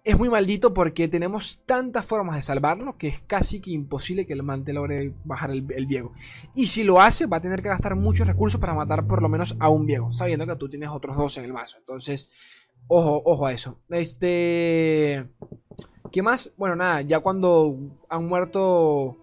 es 0.03 0.19
muy 0.19 0.31
maldito 0.31 0.73
porque 0.73 1.09
tenemos 1.09 1.61
tantas 1.67 2.07
formas 2.07 2.37
de 2.37 2.43
salvarlo 2.43 2.97
que 2.97 3.09
es 3.09 3.21
casi 3.21 3.61
que 3.61 3.71
imposible 3.71 4.27
que 4.27 4.33
el 4.33 4.43
mante 4.43 4.73
logre 4.73 5.15
bajar 5.25 5.51
el, 5.51 5.63
Viego. 5.87 6.13
Y 6.55 6.67
si 6.67 6.85
lo 6.85 7.01
hace, 7.01 7.27
va 7.27 7.39
a 7.39 7.41
tener 7.41 7.63
que 7.63 7.69
gastar 7.69 7.97
muchos 7.97 8.27
recursos 8.27 8.61
para 8.61 8.75
matar 8.75 9.07
por 9.07 9.21
lo 9.21 9.29
menos 9.29 9.57
a 9.59 9.69
un 9.69 9.87
Viego, 9.87 10.13
sabiendo 10.13 10.47
que 10.47 10.57
tú 10.57 10.69
tienes 10.69 10.89
otros 10.91 11.17
dos 11.17 11.37
en 11.39 11.45
el 11.45 11.53
mazo. 11.53 11.79
Entonces, 11.79 12.29
ojo, 12.89 13.23
ojo 13.25 13.47
a 13.47 13.53
eso. 13.53 13.79
Este. 13.91 15.29
¿Qué 16.11 16.23
más? 16.23 16.53
Bueno, 16.57 16.77
nada, 16.77 17.03
ya 17.03 17.21
cuando 17.21 17.77
han 18.09 18.27
muerto. 18.27 19.17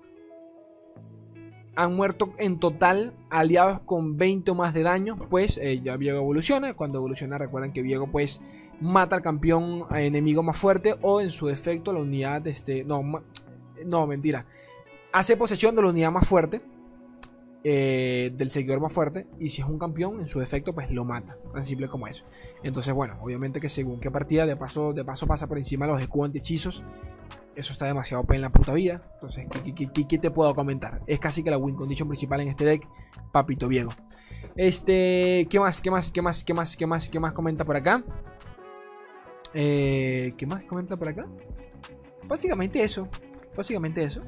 Han 1.75 1.93
muerto 1.93 2.33
en 2.39 2.59
total 2.59 3.13
aliados 3.29 3.81
con 3.81 4.17
20 4.17 4.49
o 4.49 4.55
más 4.55 4.73
de 4.73 4.81
daño, 4.81 5.15
pues 5.29 5.59
eh, 5.59 5.79
ya 5.79 5.95
Viego 5.95 6.19
evoluciona. 6.19 6.73
Cuando 6.73 6.97
evoluciona, 6.97 7.37
recuerden 7.37 7.71
que 7.71 7.83
Viego, 7.83 8.11
pues 8.11 8.41
mata 8.79 9.15
al 9.15 9.21
campeón 9.21 9.85
enemigo 9.95 10.43
más 10.43 10.57
fuerte 10.57 10.95
o 11.01 11.21
en 11.21 11.31
su 11.31 11.47
defecto 11.47 11.93
la 11.93 11.99
unidad 11.99 12.45
este 12.47 12.83
no 12.83 13.03
no 13.85 14.07
mentira. 14.07 14.45
Hace 15.13 15.37
posesión 15.37 15.75
de 15.75 15.81
la 15.81 15.89
unidad 15.89 16.11
más 16.11 16.27
fuerte 16.27 16.61
eh, 17.63 18.31
del 18.35 18.49
seguidor 18.49 18.79
más 18.79 18.93
fuerte 18.93 19.27
y 19.39 19.49
si 19.49 19.61
es 19.61 19.67
un 19.67 19.79
campeón 19.79 20.21
en 20.21 20.27
su 20.27 20.39
defecto 20.39 20.73
pues 20.73 20.91
lo 20.91 21.05
mata. 21.05 21.37
Tan 21.53 21.65
simple 21.65 21.87
como 21.87 22.07
eso. 22.07 22.25
Entonces 22.63 22.93
bueno 22.93 23.17
obviamente 23.21 23.59
que 23.59 23.69
según 23.69 23.99
qué 23.99 24.11
partida 24.11 24.45
de 24.45 24.55
paso 24.55 24.93
de 24.93 25.03
paso 25.03 25.27
pasa 25.27 25.47
por 25.47 25.57
encima 25.57 25.87
los 25.87 26.01
escudos 26.01 26.35
hechizos. 26.35 26.83
Eso 27.55 27.73
está 27.73 27.85
demasiado 27.85 28.23
en 28.29 28.41
la 28.41 28.51
puta 28.51 28.73
vida. 28.73 29.01
Entonces 29.15 29.47
¿qué, 29.75 30.17
te 30.17 30.31
puedo 30.31 30.53
comentar 30.53 31.01
es 31.07 31.19
casi 31.19 31.43
que 31.43 31.49
la 31.49 31.57
win 31.57 31.75
condition 31.75 32.07
principal 32.07 32.41
en 32.41 32.49
este 32.49 32.65
deck 32.65 32.87
papito 33.31 33.67
viejo. 33.67 33.89
Este 34.55 35.47
qué 35.49 35.59
más 35.59 35.81
qué 35.81 35.89
más 35.89 36.11
qué 36.11 36.21
más 36.21 36.43
qué 36.43 36.53
más 36.53 36.77
qué 36.77 36.85
más 36.85 37.09
qué 37.09 37.19
más 37.19 37.33
comenta 37.33 37.65
por 37.65 37.75
acá 37.75 38.03
eh, 39.59 40.33
¿Qué 40.37 40.45
más 40.45 40.63
comenta 40.65 40.95
por 40.97 41.09
acá? 41.09 41.25
Básicamente 42.27 42.83
eso. 42.83 43.07
Básicamente 43.55 44.03
eso. 44.03 44.21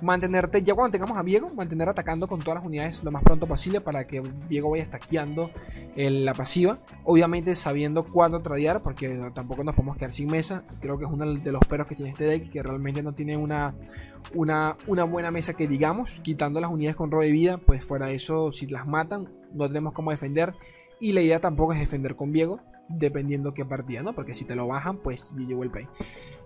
Mantenerte, 0.00 0.62
ya 0.62 0.74
cuando 0.74 0.92
tengamos 0.92 1.18
a 1.18 1.22
Viego, 1.24 1.50
mantener 1.52 1.88
atacando 1.88 2.28
con 2.28 2.38
todas 2.38 2.58
las 2.58 2.64
unidades 2.64 3.02
lo 3.02 3.10
más 3.10 3.24
pronto 3.24 3.48
posible 3.48 3.80
para 3.80 4.06
que 4.06 4.20
Viego 4.48 4.70
vaya 4.70 4.84
stackeando 4.84 5.50
la 5.96 6.34
pasiva. 6.34 6.78
Obviamente 7.02 7.56
sabiendo 7.56 8.04
cuándo 8.04 8.42
tradear, 8.42 8.80
porque 8.80 9.08
tampoco 9.34 9.64
nos 9.64 9.74
podemos 9.74 9.96
quedar 9.96 10.12
sin 10.12 10.30
mesa. 10.30 10.62
Creo 10.80 10.98
que 10.98 11.04
es 11.04 11.10
uno 11.10 11.34
de 11.34 11.50
los 11.50 11.64
peros 11.66 11.88
que 11.88 11.96
tiene 11.96 12.12
este 12.12 12.24
deck, 12.24 12.48
que 12.48 12.62
realmente 12.62 13.02
no 13.02 13.12
tiene 13.12 13.36
una, 13.36 13.74
una, 14.34 14.76
una 14.86 15.02
buena 15.02 15.32
mesa 15.32 15.54
que 15.54 15.66
digamos. 15.66 16.20
Quitando 16.22 16.60
las 16.60 16.70
unidades 16.70 16.94
con 16.94 17.10
robo 17.10 17.24
de 17.24 17.32
vida, 17.32 17.58
pues 17.58 17.84
fuera 17.84 18.06
de 18.06 18.14
eso, 18.14 18.52
si 18.52 18.68
las 18.68 18.86
matan, 18.86 19.28
no 19.52 19.66
tenemos 19.66 19.94
cómo 19.94 20.12
defender. 20.12 20.54
Y 21.00 21.12
la 21.12 21.22
idea 21.22 21.40
tampoco 21.40 21.72
es 21.72 21.80
defender 21.80 22.14
con 22.14 22.30
Viego 22.30 22.60
dependiendo 22.88 23.54
qué 23.54 23.64
partida, 23.64 24.02
¿no? 24.02 24.14
Porque 24.14 24.34
si 24.34 24.44
te 24.44 24.54
lo 24.54 24.66
bajan, 24.66 24.98
pues 24.98 25.32
yo 25.36 25.46
llevo 25.46 25.62
el 25.62 25.70
play. 25.70 25.86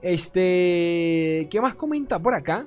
Este, 0.02 1.48
¿qué 1.50 1.60
más 1.60 1.74
comenta 1.74 2.18
por 2.18 2.34
acá? 2.34 2.66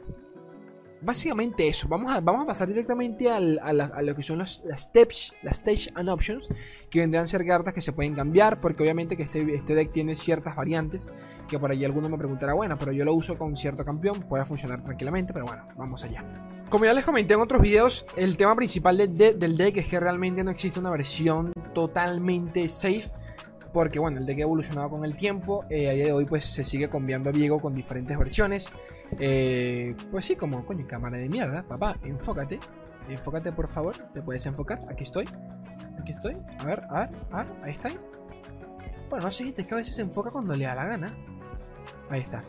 Básicamente 1.06 1.68
eso, 1.68 1.90
vamos 1.90 2.14
a, 2.14 2.22
vamos 2.22 2.44
a 2.44 2.46
pasar 2.46 2.70
directamente 2.70 3.30
a, 3.30 3.42
lo 3.42 4.16
que 4.16 4.24
son 4.24 4.38
las 4.38 4.64
steps, 4.74 5.36
las 5.44 5.58
stage 5.58 5.90
and 5.96 6.08
options, 6.08 6.48
que 6.90 7.00
vendrán 7.00 7.26
a 7.26 7.28
ser 7.28 7.46
cartas 7.46 7.74
que 7.74 7.82
se 7.82 7.92
pueden 7.92 8.16
cambiar, 8.16 8.62
porque 8.62 8.84
obviamente 8.84 9.18
que 9.18 9.24
este, 9.24 9.54
este 9.54 9.76
deck 9.76 9.92
tiene 9.92 10.16
ciertas 10.16 10.56
variantes, 10.56 11.12
que 11.50 11.60
por 11.60 11.72
ahí 11.72 11.84
alguno 11.84 12.08
me 12.08 12.18
preguntará, 12.18 12.54
bueno, 12.54 12.78
pero 12.78 12.94
yo 12.94 13.04
lo 13.04 13.14
uso 13.14 13.38
con 13.38 13.58
cierto 13.58 13.84
campeón, 13.84 14.22
puede 14.30 14.46
funcionar 14.46 14.82
tranquilamente, 14.82 15.34
pero 15.34 15.46
bueno, 15.46 15.68
vamos 15.76 16.06
allá. 16.06 16.24
Como 16.70 16.86
ya 16.86 16.94
les 16.94 17.04
comenté 17.04 17.34
en 17.34 17.42
otros 17.42 17.62
videos, 17.62 18.06
el 18.16 18.38
tema 18.38 18.56
principal 18.56 18.96
del 18.98 19.58
deck 19.58 19.76
es 19.76 19.88
que 19.88 20.00
realmente 20.00 20.42
no 20.46 20.52
existe 20.52 20.80
una 20.80 20.90
versión 20.90 21.52
totalmente 21.74 22.70
safe, 22.70 23.12
porque 23.74 24.00
bueno, 24.00 24.20
el 24.20 24.26
deck 24.26 24.40
ha 24.40 24.44
evolucionado 24.44 24.90
con 24.90 25.04
el 25.04 25.16
tiempo, 25.16 25.66
eh, 25.70 25.90
a 25.90 25.94
día 25.94 26.06
de 26.06 26.12
hoy 26.14 26.26
pues 26.26 26.46
se 26.46 26.64
sigue 26.64 26.90
cambiando 26.90 27.30
a 27.30 27.32
Viego 27.34 27.60
con 27.60 27.74
diferentes 27.74 28.18
versiones, 28.18 28.72
eh, 29.20 29.96
pues 30.12 30.26
sí, 30.26 30.36
como 30.36 30.66
coño, 30.66 30.86
cámara 30.88 31.18
de 31.18 31.28
mierda, 31.28 31.64
papá, 31.64 31.98
enfócate, 32.04 32.60
Enfócate, 33.10 33.52
por 33.52 33.68
favor. 33.68 33.96
¿Te 34.14 34.22
puedes 34.22 34.46
enfocar? 34.46 34.82
Aquí 34.90 35.04
estoy. 35.04 35.28
Aquí 36.00 36.12
estoy. 36.12 36.38
A 36.60 36.66
ver, 36.66 36.84
a 36.90 37.00
ver, 37.00 37.10
a 37.32 37.44
ver. 37.44 37.48
Ahí 37.64 37.74
está. 37.74 37.90
Bueno, 39.10 39.26
no 39.26 39.32
sé, 39.32 39.54
es 39.56 39.66
que 39.66 39.74
a 39.74 39.78
veces 39.78 39.96
se 39.96 40.02
enfoca 40.02 40.32
cuando 40.32 40.56
le 40.56 40.66
da 40.66 40.76
la 40.76 40.86
gana. 40.86 41.16
Ahí 42.10 42.22
está. 42.22 42.44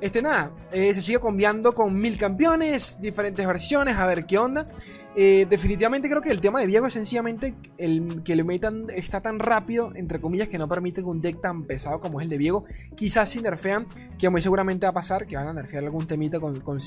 Este 0.00 0.20
nada, 0.20 0.52
eh, 0.70 0.92
se 0.92 1.00
sigue 1.00 1.18
cambiando 1.20 1.72
con 1.72 1.94
mil 1.98 2.18
campeones, 2.18 3.00
diferentes 3.00 3.46
versiones, 3.46 3.96
a 3.96 4.06
ver 4.06 4.26
qué 4.26 4.38
onda. 4.38 4.68
Eh, 5.16 5.46
definitivamente 5.48 6.08
creo 6.08 6.20
que 6.20 6.30
el 6.30 6.40
tema 6.40 6.58
de 6.58 6.66
Viego 6.66 6.86
es 6.86 6.92
sencillamente 6.92 7.54
el 7.78 8.24
que 8.24 8.32
el 8.32 8.44
metan 8.44 8.86
está 8.90 9.20
tan 9.20 9.38
rápido, 9.38 9.92
entre 9.94 10.20
comillas, 10.20 10.48
que 10.48 10.58
no 10.58 10.68
permite 10.68 11.02
un 11.02 11.20
deck 11.20 11.40
tan 11.40 11.64
pesado 11.64 12.00
como 12.00 12.20
es 12.20 12.24
el 12.24 12.30
de 12.30 12.38
Viego, 12.38 12.64
quizás 12.96 13.28
si 13.28 13.40
nerfean, 13.40 13.86
que 14.18 14.28
muy 14.28 14.42
seguramente 14.42 14.86
va 14.86 14.90
a 14.90 14.94
pasar, 14.94 15.26
que 15.26 15.36
van 15.36 15.46
a 15.46 15.52
nerfear 15.52 15.84
algún 15.84 16.08
temita 16.08 16.40
con, 16.40 16.60
con 16.60 16.78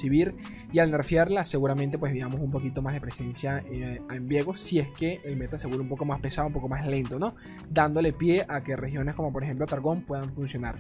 y 0.74 0.79
al 0.79 0.91
nerfearla 0.91 1.46
seguramente 1.46 1.98
pues 1.98 2.13
veamos 2.13 2.41
un 2.41 2.51
poquito 2.51 2.81
más 2.81 2.93
de 2.93 3.01
presencia 3.01 3.63
eh, 3.72 4.01
en 4.10 4.27
Viego, 4.27 4.57
si 4.57 4.79
es 4.79 4.89
que 4.89 5.22
el 5.24 5.38
meta 5.38 5.57
se 5.57 5.67
vuelve 5.67 5.84
un 5.84 5.89
poco 5.89 6.03
más 6.03 6.19
pesado, 6.19 6.48
un 6.48 6.53
poco 6.53 6.67
más 6.67 6.86
lento, 6.86 7.17
¿no? 7.17 7.36
Dándole 7.69 8.12
pie 8.12 8.46
a 8.48 8.62
que 8.62 8.75
regiones 8.75 9.15
como 9.15 9.31
por 9.31 9.43
ejemplo 9.43 9.65
Targón 9.65 10.01
puedan 10.01 10.34
funcionar. 10.34 10.75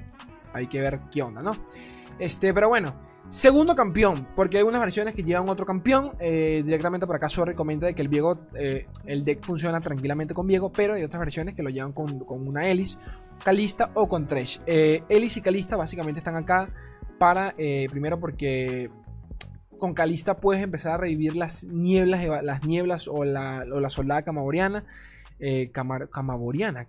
Hay 0.53 0.67
que 0.67 0.81
ver 0.81 0.99
qué 1.11 1.21
onda, 1.21 1.41
¿no? 1.41 1.51
Este, 2.19 2.53
pero 2.53 2.67
bueno. 2.67 3.07
Segundo 3.29 3.75
campeón, 3.75 4.25
porque 4.37 4.57
hay 4.57 4.63
unas 4.63 4.79
versiones 4.79 5.13
que 5.13 5.21
llevan 5.21 5.49
otro 5.49 5.65
campeón. 5.65 6.13
Eh, 6.17 6.61
directamente 6.63 7.05
por 7.05 7.17
acá 7.17 7.27
Sorry 7.27 7.55
comenta 7.55 7.85
de 7.85 7.93
que 7.93 8.01
el 8.01 8.07
Viego, 8.07 8.39
eh, 8.55 8.87
el 9.03 9.25
deck 9.25 9.43
funciona 9.43 9.81
tranquilamente 9.81 10.33
con 10.33 10.47
Viego, 10.47 10.71
pero 10.71 10.93
hay 10.93 11.03
otras 11.03 11.19
versiones 11.19 11.53
que 11.53 11.61
lo 11.61 11.69
llevan 11.69 11.91
con, 11.91 12.23
una 12.25 12.69
Elis, 12.69 12.97
Calista 13.43 13.91
o 13.95 14.07
con 14.07 14.27
Thresh. 14.27 14.61
Eh, 14.65 15.03
y 15.09 15.41
Calista 15.41 15.75
básicamente 15.75 16.19
están 16.19 16.37
acá 16.37 16.69
para, 17.19 17.53
primero 17.89 18.17
porque 18.17 18.89
con 19.77 19.93
Calista 19.93 20.37
puedes 20.37 20.63
empezar 20.63 20.93
a 20.93 20.97
revivir 20.97 21.35
las 21.35 21.65
nieblas, 21.65 22.25
las 22.43 22.65
nieblas 22.65 23.09
o 23.09 23.25
la, 23.25 23.65
o 23.69 23.81
la 23.81 23.89
soldada 23.89 24.21
camaboriana. 24.21 24.85
camaboriana, 26.11 26.87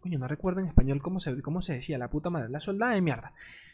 coño, 0.00 0.18
no 0.20 0.28
recuerdo 0.28 0.60
en 0.60 0.66
español 0.66 1.02
cómo 1.02 1.18
se, 1.18 1.42
cómo 1.42 1.60
se 1.60 1.72
decía, 1.74 1.98
la 1.98 2.08
puta 2.08 2.30
madre, 2.30 2.50
la 2.50 2.60
soldada 2.60 2.92
de 2.92 3.02
mierda. 3.02 3.32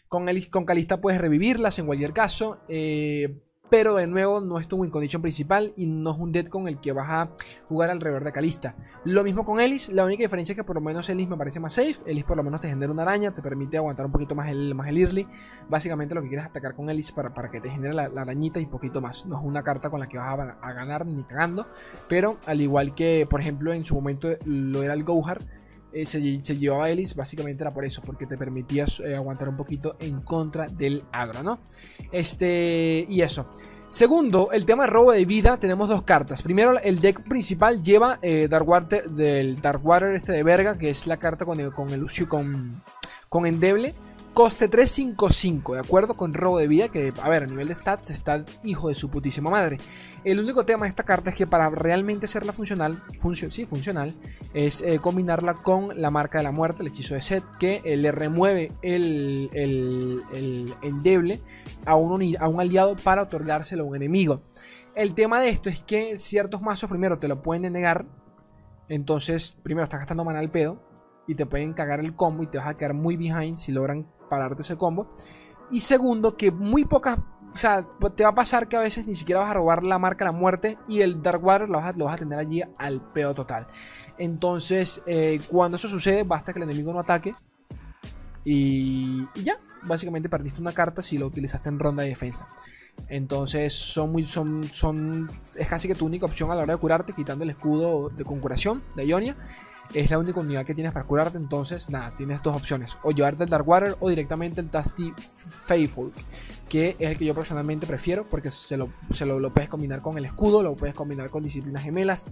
Con, 0.08 0.26
con 0.50 0.64
Calista 0.64 1.00
puedes 1.00 1.20
revivirlas 1.20 1.78
en 1.78 1.86
cualquier 1.86 2.12
caso. 2.12 2.60
Eh, 2.68 3.42
pero 3.70 3.96
de 3.96 4.06
nuevo 4.06 4.40
no 4.40 4.58
es 4.58 4.66
tu 4.66 4.76
win 4.76 4.90
condition 4.90 5.20
principal 5.20 5.72
y 5.76 5.86
no 5.86 6.12
es 6.12 6.18
un 6.18 6.32
dead 6.32 6.46
con 6.46 6.68
el 6.68 6.80
que 6.80 6.92
vas 6.92 7.08
a 7.10 7.30
jugar 7.68 7.90
alrededor 7.90 8.24
de 8.24 8.32
Calista. 8.32 8.74
Lo 9.04 9.22
mismo 9.24 9.44
con 9.44 9.60
Ellis, 9.60 9.90
la 9.90 10.04
única 10.04 10.22
diferencia 10.22 10.52
es 10.52 10.56
que 10.56 10.64
por 10.64 10.76
lo 10.76 10.80
menos 10.80 11.08
Ellis 11.08 11.28
me 11.28 11.36
parece 11.36 11.60
más 11.60 11.74
safe. 11.74 11.96
Ellis 12.06 12.24
por 12.24 12.36
lo 12.36 12.42
menos 12.42 12.60
te 12.60 12.68
genera 12.68 12.90
una 12.90 13.02
araña, 13.02 13.34
te 13.34 13.42
permite 13.42 13.76
aguantar 13.76 14.06
un 14.06 14.12
poquito 14.12 14.34
más 14.34 14.48
el, 14.48 14.74
más 14.74 14.88
el 14.88 14.98
early. 14.98 15.26
Básicamente 15.68 16.14
lo 16.14 16.22
que 16.22 16.28
quieres 16.28 16.46
es 16.46 16.50
atacar 16.50 16.74
con 16.74 16.88
Ellis 16.88 17.12
para, 17.12 17.34
para 17.34 17.50
que 17.50 17.60
te 17.60 17.70
genere 17.70 17.94
la, 17.94 18.04
arañita 18.04 18.60
y 18.60 18.66
poquito 18.66 19.00
más. 19.00 19.26
No 19.26 19.38
es 19.38 19.44
una 19.44 19.62
carta 19.62 19.90
con 19.90 20.00
la 20.00 20.08
que 20.08 20.18
vas 20.18 20.38
a, 20.38 20.72
ganar 20.72 21.06
ni 21.06 21.22
cagando. 21.24 21.66
Pero 22.08 22.38
al 22.46 22.60
igual 22.60 22.94
que 22.94 23.26
por 23.28 23.40
ejemplo 23.40 23.72
en 23.72 23.84
su 23.84 23.94
momento 23.94 24.28
lo 24.44 24.82
era 24.82 24.94
el 24.94 25.04
Gohar 25.04 25.40
eh, 25.92 26.06
se, 26.06 26.20
llevaba 26.20 26.86
a 26.86 26.90
Ellis, 26.90 27.14
básicamente 27.14 27.62
era 27.62 27.72
por 27.72 27.84
eso, 27.84 28.02
porque 28.02 28.26
te 28.26 28.36
permitías 28.36 29.00
eh, 29.00 29.16
aguantar 29.16 29.48
un 29.48 29.56
poquito 29.56 29.96
en 30.00 30.20
contra 30.20 30.66
del 30.66 31.04
agro, 31.12 31.42
¿no? 31.42 31.60
Este, 32.12 33.06
y 33.08 33.22
eso. 33.22 33.46
Segundo, 33.90 34.50
el 34.52 34.66
tema 34.66 34.84
de 34.84 34.90
robo 34.90 35.12
de 35.12 35.24
vida, 35.24 35.58
tenemos 35.58 35.88
dos 35.88 36.02
cartas. 36.02 36.42
Primero, 36.42 36.78
el 36.78 37.00
deck 37.00 37.26
principal 37.26 37.82
lleva 37.82 38.18
eh, 38.20 38.46
Darkwater, 38.48 39.08
del 39.08 39.62
Darkwater 39.62 40.14
este 40.14 40.32
de 40.32 40.42
verga, 40.42 40.76
que 40.76 40.90
es 40.90 41.06
la 41.06 41.16
carta 41.16 41.46
con 41.46 41.58
el, 41.58 41.72
con 41.72 41.88
el 41.90 42.04
con, 42.28 42.82
con 43.30 43.46
endeble. 43.46 43.94
Coste 44.38 44.68
355, 44.68 45.74
¿de 45.74 45.80
acuerdo? 45.80 46.16
Con 46.16 46.32
robo 46.32 46.58
de 46.58 46.68
vida, 46.68 46.86
que, 46.86 47.12
a 47.20 47.28
ver, 47.28 47.42
a 47.42 47.46
nivel 47.46 47.66
de 47.66 47.74
stats 47.74 48.10
está 48.10 48.44
hijo 48.62 48.86
de 48.86 48.94
su 48.94 49.10
putísima 49.10 49.50
madre. 49.50 49.78
El 50.22 50.38
único 50.38 50.64
tema 50.64 50.84
de 50.84 50.90
esta 50.90 51.02
carta 51.02 51.30
es 51.30 51.34
que 51.34 51.48
para 51.48 51.68
realmente 51.70 52.26
hacerla 52.26 52.52
funcional, 52.52 53.02
sí, 53.50 53.66
funcional, 53.66 54.14
es 54.54 54.80
eh, 54.82 55.00
combinarla 55.00 55.54
con 55.54 56.00
la 56.00 56.12
marca 56.12 56.38
de 56.38 56.44
la 56.44 56.52
muerte, 56.52 56.82
el 56.82 56.88
hechizo 56.90 57.14
de 57.14 57.20
Set, 57.20 57.42
que 57.58 57.82
eh, 57.84 57.96
le 57.96 58.12
remueve 58.12 58.70
el, 58.80 59.50
el, 59.52 60.72
endeble 60.82 61.42
a 61.84 61.96
un, 61.96 62.36
a 62.38 62.46
un 62.46 62.60
aliado 62.60 62.94
para 62.94 63.22
otorgárselo 63.22 63.82
a 63.82 63.86
un 63.88 63.96
enemigo. 63.96 64.42
El 64.94 65.14
tema 65.14 65.40
de 65.40 65.48
esto 65.48 65.68
es 65.68 65.82
que 65.82 66.16
ciertos 66.16 66.62
mazos 66.62 66.88
primero 66.88 67.18
te 67.18 67.26
lo 67.26 67.42
pueden 67.42 67.64
denegar, 67.64 68.06
entonces 68.88 69.58
primero 69.64 69.82
estás 69.82 69.98
gastando 69.98 70.24
mana 70.24 70.38
al 70.38 70.52
pedo 70.52 70.87
y 71.28 71.34
te 71.34 71.46
pueden 71.46 71.74
cagar 71.74 72.00
el 72.00 72.16
combo 72.16 72.42
y 72.42 72.48
te 72.48 72.58
vas 72.58 72.66
a 72.66 72.76
quedar 72.76 72.94
muy 72.94 73.16
behind 73.16 73.54
si 73.54 73.70
logran 73.70 74.08
pararte 74.28 74.62
ese 74.62 74.76
combo. 74.76 75.14
Y 75.70 75.80
segundo, 75.80 76.36
que 76.36 76.50
muy 76.50 76.84
pocas. 76.86 77.18
O 77.54 77.56
sea, 77.60 77.86
te 78.16 78.24
va 78.24 78.30
a 78.30 78.34
pasar 78.34 78.68
que 78.68 78.76
a 78.76 78.80
veces 78.80 79.06
ni 79.06 79.14
siquiera 79.14 79.40
vas 79.40 79.50
a 79.50 79.54
robar 79.54 79.84
la 79.84 79.98
marca 79.98 80.24
la 80.24 80.32
muerte 80.32 80.78
y 80.88 81.02
el 81.02 81.22
Dark 81.22 81.44
Water 81.44 81.68
lo 81.68 81.78
vas 81.78 81.94
a, 81.94 81.98
lo 81.98 82.06
vas 82.06 82.14
a 82.14 82.16
tener 82.16 82.38
allí 82.38 82.62
al 82.78 83.12
pedo 83.12 83.34
total. 83.34 83.66
Entonces, 84.16 85.02
eh, 85.06 85.40
cuando 85.48 85.76
eso 85.76 85.88
sucede, 85.88 86.24
basta 86.24 86.52
que 86.52 86.60
el 86.60 86.64
enemigo 86.64 86.92
no 86.92 87.00
ataque. 87.00 87.34
Y, 88.44 89.26
ya, 89.42 89.58
básicamente 89.82 90.30
perdiste 90.30 90.60
una 90.60 90.72
carta 90.72 91.02
si 91.02 91.18
lo 91.18 91.26
utilizaste 91.26 91.68
en 91.68 91.78
ronda 91.78 92.04
de 92.04 92.10
defensa. 92.10 92.48
Entonces 93.08 93.74
son 93.74 94.12
muy, 94.12 94.26
son, 94.26 94.64
son, 94.64 95.30
es 95.56 95.68
casi 95.68 95.88
que 95.88 95.94
tu 95.94 96.06
única 96.06 96.26
opción 96.26 96.50
a 96.50 96.54
la 96.54 96.62
hora 96.62 96.74
de 96.74 96.80
curarte, 96.80 97.12
quitando 97.12 97.44
el 97.44 97.50
escudo 97.50 98.08
de 98.08 98.24
concuración 98.24 98.82
de 98.96 99.06
Ionia 99.06 99.36
es 99.94 100.10
la 100.10 100.18
única 100.18 100.40
unidad 100.40 100.64
que 100.64 100.74
tienes 100.74 100.92
para 100.92 101.06
curarte. 101.06 101.38
Entonces, 101.38 101.88
nada, 101.90 102.14
tienes 102.16 102.42
dos 102.42 102.54
opciones: 102.56 102.98
o 103.02 103.10
llevarte 103.10 103.44
el 103.44 103.50
Darkwater 103.50 103.96
o 104.00 104.08
directamente 104.08 104.60
el 104.60 104.70
Tasty 104.70 105.12
Faithful, 105.16 106.12
que 106.68 106.96
es 106.98 107.10
el 107.10 107.18
que 107.18 107.24
yo 107.24 107.34
personalmente 107.34 107.86
prefiero 107.86 108.28
porque 108.28 108.50
se 108.50 108.76
lo, 108.76 108.90
se 109.10 109.26
lo, 109.26 109.52
puedes 109.52 109.68
combinar 109.68 110.02
con 110.02 110.18
el 110.18 110.24
escudo, 110.24 110.62
lo 110.62 110.76
puedes 110.76 110.94
combinar 110.94 111.30
con 111.30 111.42
disciplinas 111.42 111.82
gemelas. 111.82 112.26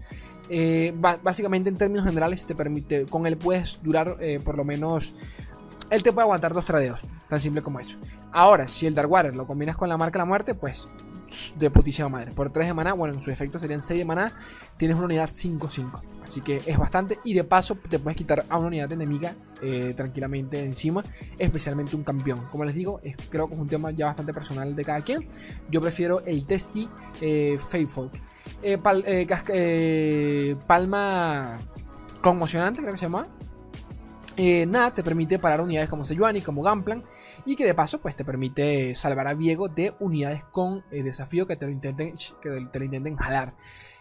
Eh, 0.48 0.94
básicamente, 0.96 1.68
en 1.68 1.76
términos 1.76 2.04
generales, 2.04 2.46
te 2.46 2.54
permite, 2.54 3.06
con 3.06 3.26
él 3.26 3.36
puedes 3.36 3.80
durar 3.82 4.16
eh, 4.20 4.40
por 4.42 4.56
lo 4.56 4.64
menos. 4.64 5.14
Él 5.88 6.02
te 6.02 6.12
puede 6.12 6.24
aguantar 6.24 6.52
dos 6.52 6.64
tradeos, 6.64 7.06
tan 7.28 7.38
simple 7.38 7.62
como 7.62 7.78
eso. 7.78 7.96
Ahora, 8.32 8.66
si 8.66 8.86
el 8.86 8.94
Darkwater 8.94 9.36
lo 9.36 9.46
combinas 9.46 9.76
con 9.76 9.88
la 9.88 9.96
marca 9.96 10.18
de 10.18 10.22
la 10.22 10.24
muerte, 10.24 10.54
pues 10.54 10.88
de 11.56 11.70
putísima 11.70 12.08
madre. 12.08 12.32
Por 12.32 12.50
3 12.50 12.68
de 12.68 12.74
maná, 12.74 12.92
bueno, 12.92 13.14
en 13.14 13.20
su 13.20 13.30
efecto 13.30 13.58
serían 13.58 13.80
6 13.80 13.98
de 13.98 14.04
maná, 14.04 14.32
tienes 14.76 14.96
una 14.96 15.06
unidad 15.06 15.26
5-5. 15.26 16.02
Así 16.22 16.40
que 16.40 16.60
es 16.66 16.78
bastante. 16.78 17.18
Y 17.24 17.34
de 17.34 17.44
paso 17.44 17.76
te 17.76 17.98
puedes 17.98 18.16
quitar 18.16 18.46
a 18.48 18.58
una 18.58 18.68
unidad 18.68 18.92
enemiga 18.92 19.36
eh, 19.62 19.94
tranquilamente 19.96 20.62
encima, 20.62 21.04
especialmente 21.38 21.96
un 21.96 22.02
campeón. 22.02 22.48
Como 22.50 22.64
les 22.64 22.74
digo, 22.74 23.00
es, 23.02 23.16
creo 23.28 23.48
que 23.48 23.54
es 23.54 23.60
un 23.60 23.68
tema 23.68 23.90
ya 23.90 24.06
bastante 24.06 24.34
personal 24.34 24.74
de 24.74 24.84
cada 24.84 25.00
quien. 25.02 25.28
Yo 25.70 25.80
prefiero 25.80 26.24
el 26.24 26.46
Testy 26.46 26.88
eh, 27.20 27.56
Faithful. 27.58 28.10
Eh, 28.62 28.78
eh, 29.48 30.56
palma 30.66 31.58
conmocionante, 32.20 32.80
creo 32.80 32.92
que 32.92 32.98
se 32.98 33.06
llama. 33.06 33.26
Eh, 34.38 34.66
nada, 34.66 34.94
te 34.94 35.02
permite 35.02 35.38
parar 35.38 35.62
unidades 35.62 35.88
como 35.88 36.04
Sejuani, 36.04 36.42
como 36.42 36.62
Gamplan, 36.62 37.04
y 37.46 37.56
que 37.56 37.64
de 37.64 37.74
paso 37.74 38.00
pues 38.02 38.16
te 38.16 38.24
permite 38.24 38.94
salvar 38.94 39.28
a 39.28 39.34
Viego 39.34 39.68
de 39.68 39.94
unidades 39.98 40.44
con 40.44 40.84
eh, 40.90 41.02
desafío 41.02 41.46
que 41.46 41.56
te 41.56 41.64
lo 41.64 41.72
intenten, 41.72 42.14
que 42.42 42.66
te 42.70 42.78
lo 42.78 42.84
intenten 42.84 43.16
jalar. 43.16 43.54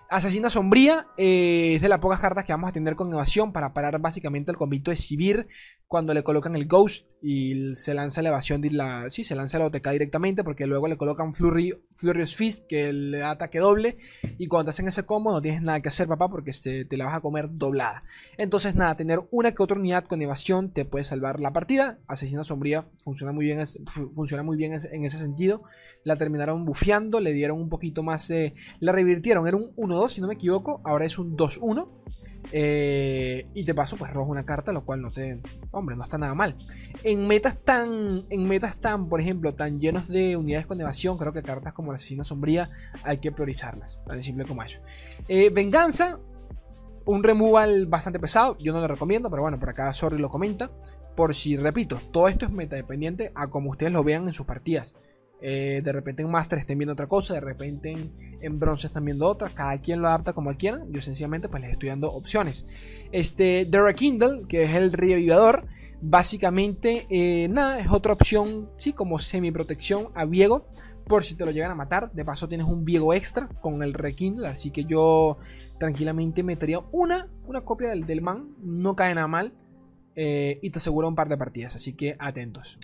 Asesina 0.10 0.50
Sombría 0.50 1.08
eh, 1.18 1.76
es 1.76 1.82
de 1.82 1.90
las 1.90 2.00
pocas 2.00 2.22
cartas 2.22 2.46
que 2.46 2.54
vamos 2.54 2.70
a 2.70 2.74
tener 2.74 2.96
con 2.96 3.12
evasión 3.12 3.52
para 3.52 3.74
parar 3.74 4.00
básicamente 4.00 4.52
el 4.52 4.58
convito 4.58 4.92
de 4.92 4.98
Sivir 4.98 5.48
cuando 5.88 6.14
le 6.14 6.24
colocan 6.24 6.56
el 6.56 6.68
Ghost 6.68 7.08
y 7.22 7.74
se 7.76 7.94
lanza 7.94 8.22
la 8.22 8.30
evasión 8.30 8.62
de 8.62 8.70
la. 8.72 9.10
Sí, 9.10 9.24
se 9.24 9.36
lanza 9.36 9.58
la 9.58 9.66
OTK 9.66 9.90
directamente 9.90 10.44
porque 10.44 10.68
luego 10.68 10.88
le 10.88 10.98
colocan 10.98 11.34
Flurry, 11.34 11.74
Furious 11.92 12.36
Fist 12.36 12.68
que 12.68 12.94
le 12.94 13.20
da 13.20 13.32
ataque 13.32 13.60
doble. 13.60 13.98
Y 14.38 14.48
cuando 14.48 14.66
te 14.66 14.70
hacen 14.72 14.88
ese 14.88 15.04
combo 15.04 15.32
no 15.32 15.42
tienes 15.42 15.62
nada 15.62 15.80
que 15.80 15.90
hacer, 15.90 16.08
papá, 16.08 16.30
porque 16.30 16.52
te 16.52 16.98
la 16.98 17.06
vas 17.06 17.16
a 17.16 17.22
comer 17.22 17.48
doblada. 17.52 18.04
Entonces, 18.38 18.76
nada, 18.76 18.96
tener 18.96 19.22
una 19.32 19.54
que 19.54 19.64
otra 19.64 19.80
unidad 19.80 20.06
con 20.06 20.22
evasión 20.22 20.72
te 20.72 20.86
puede 20.86 21.04
salvar 21.04 21.40
la 21.40 21.52
partida. 21.52 22.00
Asesina 22.08 22.44
Sombría 22.44 22.84
funciona 23.02 23.32
muy 23.32 23.46
bien, 23.46 23.64
funciona 24.14 24.44
muy 24.44 24.58
bien 24.58 24.74
en 24.74 25.06
ese 25.06 25.18
sentido. 25.18 25.64
La 26.04 26.16
terminaron 26.16 26.66
bufeando, 26.66 27.20
le 27.20 27.34
dieron 27.34 27.60
un 27.60 27.70
poquito 27.70 28.04
más. 28.04 28.32
la 28.80 28.92
revirtieron, 28.92 29.48
era 29.48 29.58
un 29.58 29.72
1-2, 29.96 30.10
si 30.10 30.22
no 30.22 30.28
me 30.28 30.36
equivoco. 30.36 30.82
Ahora 30.84 31.06
es 31.06 31.18
un 31.18 31.36
2-1. 31.38 31.88
Eh, 32.52 33.48
y 33.54 33.64
te 33.64 33.74
paso, 33.74 33.98
pues 33.98 34.14
rojo 34.14 34.32
una 34.32 34.46
carta, 34.46 34.72
lo 34.72 34.86
cual 34.86 35.02
no 35.02 35.12
te. 35.12 35.42
Hombre, 35.72 35.96
no 35.96 36.04
está 36.04 36.18
nada 36.18 36.36
mal. 36.36 36.56
En 37.04 37.28
metas 37.28 37.58
tan. 37.64 38.26
En 38.30 38.44
metas 38.48 38.80
tan, 38.80 39.10
por 39.10 39.20
ejemplo, 39.20 39.56
tan 39.56 39.80
llenos 39.80 40.08
de 40.08 40.38
unidades 40.38 40.68
con 40.68 40.80
evasión, 40.80 41.18
creo 41.18 41.34
que 41.34 41.42
cartas 41.42 41.74
como 41.74 41.92
la 41.92 41.96
asesina 41.96 42.24
sombría 42.24 42.70
hay 43.04 43.18
que 43.18 43.32
priorizarlas. 43.32 44.00
Tan 44.06 44.22
simple 44.24 44.46
como 44.46 44.64
eso. 44.64 44.80
Eh, 45.28 45.50
venganza. 45.50 46.20
Un 47.08 47.24
removal 47.24 47.86
bastante 47.86 48.20
pesado. 48.20 48.58
Yo 48.58 48.74
no 48.74 48.80
lo 48.80 48.88
recomiendo, 48.88 49.30
pero 49.30 49.44
bueno, 49.44 49.60
por 49.60 49.70
acá 49.70 49.94
Sorry 49.94 50.18
lo 50.18 50.30
comenta. 50.30 50.72
Por 51.16 51.36
si, 51.36 51.56
repito, 51.56 52.00
todo 52.12 52.28
esto 52.28 52.46
es 52.46 52.52
meta 52.52 52.76
dependiente 52.76 53.32
a 53.36 53.48
como 53.48 53.70
ustedes 53.70 53.94
lo 53.94 54.04
vean 54.04 54.28
en 54.28 54.34
sus 54.34 54.46
partidas. 54.46 54.96
Eh, 55.48 55.84
de 55.84 55.92
repente 55.92 56.24
en 56.24 56.32
Master 56.32 56.58
estén 56.58 56.80
viendo 56.80 56.94
otra 56.94 57.06
cosa, 57.06 57.36
de 57.36 57.40
repente 57.40 57.96
en, 58.42 58.60
Bronce 58.60 58.88
están 58.88 59.06
viendo 59.06 59.28
otra. 59.28 59.48
Cada 59.50 59.80
quien 59.80 60.02
lo 60.02 60.08
adapta 60.08 60.34
como 60.34 60.52
quiera. 60.58 60.84
Yo 60.90 61.04
sencillamente 61.04 61.50
pues 61.50 61.62
les 61.62 61.74
estoy 61.74 61.90
dando 61.90 62.12
opciones. 62.12 62.66
Este, 63.12 63.68
Derek 63.70 63.96
Kindle, 63.96 64.48
que 64.48 64.64
es 64.64 64.74
el 64.74 64.92
revivador, 64.92 65.68
básicamente 66.02 67.06
eh, 67.12 67.48
nada, 67.48 67.80
es 67.80 67.90
otra 67.92 68.14
opción, 68.14 68.72
sí, 68.78 68.94
como 68.94 69.20
semi 69.20 69.52
protección 69.52 70.08
a 70.16 70.26
Viego 70.26 70.68
por 71.06 71.24
si 71.24 71.36
te 71.36 71.46
lo 71.46 71.52
llegan 71.52 71.70
a 71.70 71.76
matar. 71.76 72.12
De 72.12 72.26
paso 72.26 72.48
tienes 72.48 72.66
un 72.66 72.84
Viego 72.84 73.14
extra 73.14 73.48
con 73.62 73.84
el 73.84 73.94
Rekindle, 73.94 74.48
así 74.48 74.72
que 74.72 74.86
yo 74.86 75.38
tranquilamente 75.80 76.42
metería 76.42 76.80
una, 76.92 77.30
una 77.46 77.62
copia 77.62 77.90
del, 77.90 78.08
del 78.08 78.24
man, 78.24 78.56
no 78.64 78.96
cae 78.96 79.14
nada 79.14 79.28
mal. 79.28 79.54
Eh, 80.16 80.58
y 80.64 80.72
te 80.72 80.80
asegura 80.80 81.08
un 81.08 81.14
par 81.14 81.30
de 81.30 81.38
partidas, 81.38 81.76
así 81.76 81.94
que 81.94 82.16
atentos. 82.18 82.80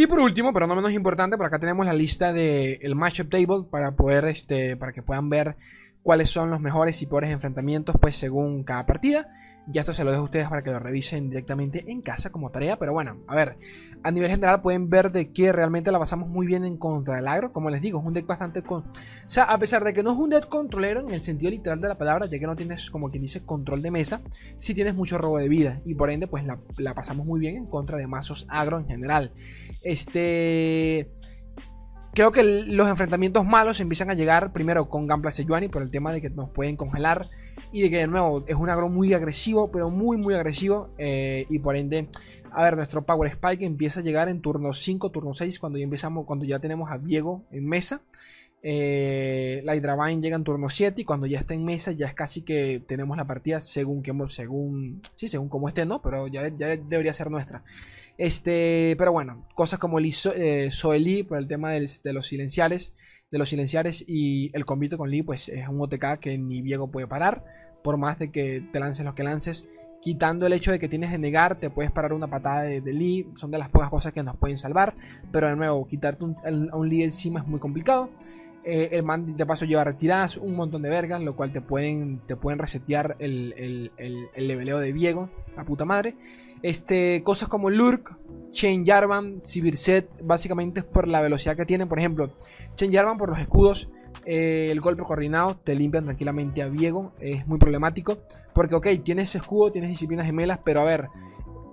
Y 0.00 0.06
por 0.06 0.20
último, 0.20 0.52
pero 0.52 0.68
no 0.68 0.76
menos 0.76 0.92
importante, 0.92 1.36
por 1.36 1.46
acá 1.46 1.58
tenemos 1.58 1.84
la 1.84 1.92
lista 1.92 2.32
del 2.32 2.78
el 2.80 2.94
matchup 2.94 3.28
table 3.28 3.66
para 3.68 3.96
poder, 3.96 4.26
este, 4.26 4.76
para 4.76 4.92
que 4.92 5.02
puedan 5.02 5.28
ver 5.28 5.56
cuáles 6.04 6.30
son 6.30 6.50
los 6.50 6.60
mejores 6.60 7.02
y 7.02 7.06
peores 7.06 7.30
enfrentamientos, 7.30 7.96
pues 8.00 8.14
según 8.14 8.62
cada 8.62 8.86
partida. 8.86 9.26
Ya 9.66 9.80
esto 9.80 9.92
se 9.92 10.04
lo 10.04 10.10
dejo 10.10 10.22
a 10.22 10.24
ustedes 10.24 10.48
para 10.48 10.62
que 10.62 10.70
lo 10.70 10.78
revisen 10.78 11.28
directamente 11.28 11.84
en 11.90 12.00
casa 12.00 12.30
como 12.30 12.50
tarea. 12.50 12.78
Pero 12.78 12.92
bueno, 12.92 13.18
a 13.26 13.34
ver, 13.34 13.58
a 14.02 14.10
nivel 14.10 14.30
general 14.30 14.62
pueden 14.62 14.88
ver 14.88 15.10
de 15.12 15.32
que 15.32 15.52
realmente 15.52 15.92
la 15.92 15.98
pasamos 15.98 16.28
muy 16.28 16.46
bien 16.46 16.64
en 16.64 16.78
contra 16.78 17.16
del 17.16 17.26
agro. 17.26 17.52
Como 17.52 17.68
les 17.68 17.82
digo, 17.82 17.98
es 17.98 18.06
un 18.06 18.14
deck 18.14 18.26
bastante... 18.26 18.62
Con... 18.62 18.84
O 18.84 18.92
sea, 19.26 19.44
a 19.44 19.58
pesar 19.58 19.84
de 19.84 19.92
que 19.92 20.02
no 20.02 20.12
es 20.12 20.16
un 20.16 20.30
deck 20.30 20.48
controlero 20.48 21.00
en 21.00 21.10
el 21.10 21.20
sentido 21.20 21.50
literal 21.50 21.80
de 21.82 21.88
la 21.88 21.98
palabra, 21.98 22.24
ya 22.26 22.38
que 22.38 22.46
no 22.46 22.56
tienes, 22.56 22.90
como 22.90 23.10
quien 23.10 23.24
dice, 23.24 23.44
control 23.44 23.82
de 23.82 23.90
mesa, 23.90 24.22
sí 24.56 24.74
tienes 24.74 24.94
mucho 24.94 25.18
robo 25.18 25.38
de 25.38 25.48
vida. 25.48 25.82
Y 25.84 25.96
por 25.96 26.08
ende, 26.08 26.28
pues 26.28 26.44
la, 26.46 26.58
la 26.78 26.94
pasamos 26.94 27.26
muy 27.26 27.38
bien 27.38 27.56
en 27.56 27.66
contra 27.66 27.98
de 27.98 28.06
mazos 28.06 28.46
agro 28.48 28.78
en 28.78 28.86
general. 28.86 29.32
Este 29.82 31.10
creo 32.18 32.32
que 32.32 32.42
los 32.42 32.88
enfrentamientos 32.88 33.46
malos 33.46 33.78
empiezan 33.78 34.10
a 34.10 34.14
llegar 34.14 34.52
primero 34.52 34.88
con 34.88 35.06
Gampla 35.06 35.30
Sejuani 35.30 35.68
por 35.68 35.82
el 35.82 35.92
tema 35.92 36.12
de 36.12 36.20
que 36.20 36.30
nos 36.30 36.50
pueden 36.50 36.74
congelar 36.76 37.30
y 37.70 37.82
de 37.82 37.90
que 37.90 37.98
de 37.98 38.06
nuevo 38.08 38.44
es 38.48 38.56
un 38.56 38.68
agro 38.70 38.88
muy 38.88 39.14
agresivo, 39.14 39.70
pero 39.70 39.88
muy 39.90 40.16
muy 40.16 40.34
agresivo 40.34 40.90
eh, 40.98 41.46
y 41.48 41.60
por 41.60 41.76
ende, 41.76 42.08
a 42.50 42.64
ver, 42.64 42.76
nuestro 42.76 43.06
Power 43.06 43.30
Spike 43.30 43.64
empieza 43.64 44.00
a 44.00 44.02
llegar 44.02 44.28
en 44.28 44.40
turno 44.40 44.72
5, 44.72 45.10
turno 45.10 45.32
6 45.32 45.60
cuando 45.60 45.78
ya 45.78 45.84
empezamos, 45.84 46.26
cuando 46.26 46.44
ya 46.44 46.58
tenemos 46.58 46.90
a 46.90 46.98
Diego 46.98 47.44
en 47.52 47.68
mesa. 47.68 48.02
Eh, 48.62 49.62
la 49.64 49.76
Hydravine 49.76 50.20
llega 50.20 50.36
en 50.36 50.42
turno 50.42 50.68
7 50.68 51.00
y 51.00 51.04
cuando 51.04 51.26
ya 51.26 51.38
está 51.38 51.54
en 51.54 51.64
mesa 51.64 51.92
ya 51.92 52.06
es 52.06 52.14
casi 52.14 52.42
que 52.42 52.82
tenemos 52.86 53.16
la 53.16 53.24
partida 53.24 53.60
según 53.60 54.02
que 54.02 54.12
según 54.28 55.00
sí, 55.14 55.28
según 55.28 55.48
como 55.48 55.68
esté, 55.68 55.86
¿no? 55.86 56.02
Pero 56.02 56.26
ya, 56.26 56.48
ya 56.48 56.76
debería 56.76 57.12
ser 57.12 57.30
nuestra. 57.30 57.62
Este, 58.18 58.96
pero 58.98 59.12
bueno, 59.12 59.46
cosas 59.54 59.78
como 59.78 60.00
el 60.00 60.12
eh, 60.34 60.70
Soeli 60.72 61.22
por 61.22 61.38
el 61.38 61.46
tema 61.46 61.70
de 61.70 62.12
los 62.12 62.26
silenciales, 62.26 62.92
de 63.30 63.38
los 63.38 63.48
silenciares 63.48 64.04
y 64.06 64.50
el 64.56 64.64
convite 64.64 64.96
con 64.96 65.08
Lee, 65.08 65.22
pues 65.22 65.48
es 65.48 65.68
un 65.68 65.80
OTK 65.80 66.18
que 66.18 66.36
ni 66.36 66.60
Diego 66.62 66.90
puede 66.90 67.06
parar, 67.06 67.44
por 67.84 67.96
más 67.96 68.18
de 68.18 68.32
que 68.32 68.60
te 68.72 68.80
lances 68.80 69.04
lo 69.04 69.14
que 69.14 69.22
lances. 69.22 69.68
Quitando 70.00 70.46
el 70.46 70.52
hecho 70.52 70.70
de 70.72 70.78
que 70.78 70.88
tienes 70.88 71.10
de 71.10 71.18
negar, 71.18 71.58
te 71.58 71.70
puedes 71.70 71.90
parar 71.90 72.12
una 72.12 72.28
patada 72.28 72.62
de, 72.62 72.80
Lee, 72.92 73.30
son 73.34 73.50
de 73.50 73.58
las 73.58 73.68
pocas 73.68 73.90
cosas 73.90 74.12
que 74.12 74.22
nos 74.22 74.36
pueden 74.36 74.58
salvar, 74.58 74.96
pero 75.32 75.48
de 75.48 75.56
nuevo, 75.56 75.86
quitarte 75.86 76.24
a 76.24 76.76
un 76.76 76.88
Lee 76.88 77.04
encima 77.04 77.40
es 77.40 77.46
muy 77.46 77.60
complicado. 77.60 78.10
Eh, 78.70 78.98
el 78.98 79.02
man 79.02 79.34
de 79.34 79.46
paso 79.46 79.64
lleva 79.64 79.82
retiradas, 79.82 80.36
un 80.36 80.54
montón 80.54 80.82
de 80.82 80.90
vergas, 80.90 81.22
lo 81.22 81.34
cual 81.34 81.50
te 81.52 81.62
pueden, 81.62 82.20
te 82.26 82.36
pueden 82.36 82.58
resetear 82.58 83.16
el, 83.18 83.54
el, 83.56 83.92
el, 83.96 84.46
leveleo 84.46 84.78
de 84.78 84.92
Viego, 84.92 85.30
a 85.56 85.64
puta 85.64 85.86
madre. 85.86 86.16
Este, 86.60 87.22
cosas 87.24 87.48
como 87.48 87.70
Lurk, 87.70 88.14
Chain 88.50 88.84
Jarvan, 88.84 89.38
Sibirset, 89.42 90.10
básicamente 90.22 90.80
es 90.80 90.84
por 90.84 91.08
la 91.08 91.22
velocidad 91.22 91.56
que 91.56 91.64
tienen. 91.64 91.88
Por 91.88 91.98
ejemplo, 91.98 92.34
Chain 92.74 92.92
Jarvan 92.92 93.16
por 93.16 93.30
los 93.30 93.40
escudos, 93.40 93.88
eh, 94.26 94.68
el 94.70 94.82
golpe 94.82 95.02
coordinado, 95.02 95.56
te 95.56 95.74
limpian 95.74 96.04
tranquilamente 96.04 96.60
a 96.60 96.68
Viego, 96.68 97.14
es 97.20 97.46
muy 97.46 97.56
problemático. 97.56 98.18
Porque, 98.52 98.74
ok, 98.74 98.86
tienes 99.02 99.34
escudo, 99.34 99.72
tienes 99.72 99.88
disciplinas 99.88 100.26
gemelas, 100.26 100.60
pero 100.62 100.82
a 100.82 100.84
ver, 100.84 101.08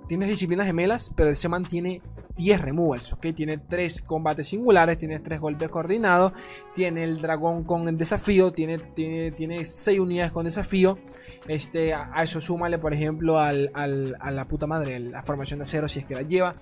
tienes 0.07 0.29
disciplinas 0.29 0.65
gemelas, 0.65 1.11
pero 1.13 1.35
se 1.35 1.49
mantiene 1.49 2.01
10 2.37 2.61
removals, 2.61 3.13
¿ok? 3.13 3.27
Tiene 3.35 3.57
3 3.57 4.01
combates 4.01 4.47
singulares, 4.47 4.97
tiene 4.97 5.19
3 5.19 5.39
golpes 5.39 5.69
coordinados, 5.69 6.33
tiene 6.73 7.03
el 7.03 7.21
dragón 7.21 7.63
con 7.63 7.87
el 7.87 7.97
desafío, 7.97 8.51
tiene, 8.51 8.77
tiene, 8.79 9.31
tiene 9.31 9.63
6 9.63 9.99
unidades 9.99 10.31
con 10.31 10.45
desafío. 10.45 10.99
Este, 11.47 11.93
a, 11.93 12.11
eso 12.23 12.41
súmale, 12.41 12.77
por 12.79 12.93
ejemplo, 12.93 13.39
al, 13.39 13.71
al, 13.73 14.15
a 14.19 14.31
la 14.31 14.47
puta 14.47 14.67
madre, 14.67 14.99
la 14.99 15.21
formación 15.21 15.59
de 15.59 15.63
acero 15.63 15.87
si 15.87 15.99
es 15.99 16.05
que 16.05 16.15
la 16.15 16.23
lleva. 16.23 16.55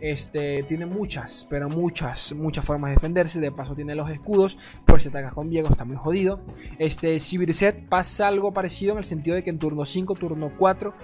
Este, 0.00 0.62
tiene 0.64 0.84
muchas, 0.84 1.46
pero 1.48 1.68
muchas, 1.68 2.34
muchas 2.34 2.64
formas 2.64 2.90
de 2.90 2.96
defenderse. 2.96 3.40
De 3.40 3.50
paso 3.50 3.74
tiene 3.74 3.94
los 3.94 4.10
escudos. 4.10 4.58
Por 4.84 5.00
si 5.00 5.08
atacas 5.08 5.32
con 5.32 5.48
Diego 5.48 5.68
está 5.68 5.84
muy 5.84 5.96
jodido. 5.96 6.40
Este, 6.78 7.18
Sibirset 7.18 7.88
pasa 7.88 8.28
algo 8.28 8.52
parecido 8.52 8.92
en 8.92 8.98
el 8.98 9.04
sentido 9.04 9.36
de 9.36 9.42
que 9.42 9.50
en 9.50 9.58
turno 9.58 9.84
5, 9.84 10.14
turno 10.14 10.52
4 10.58 10.94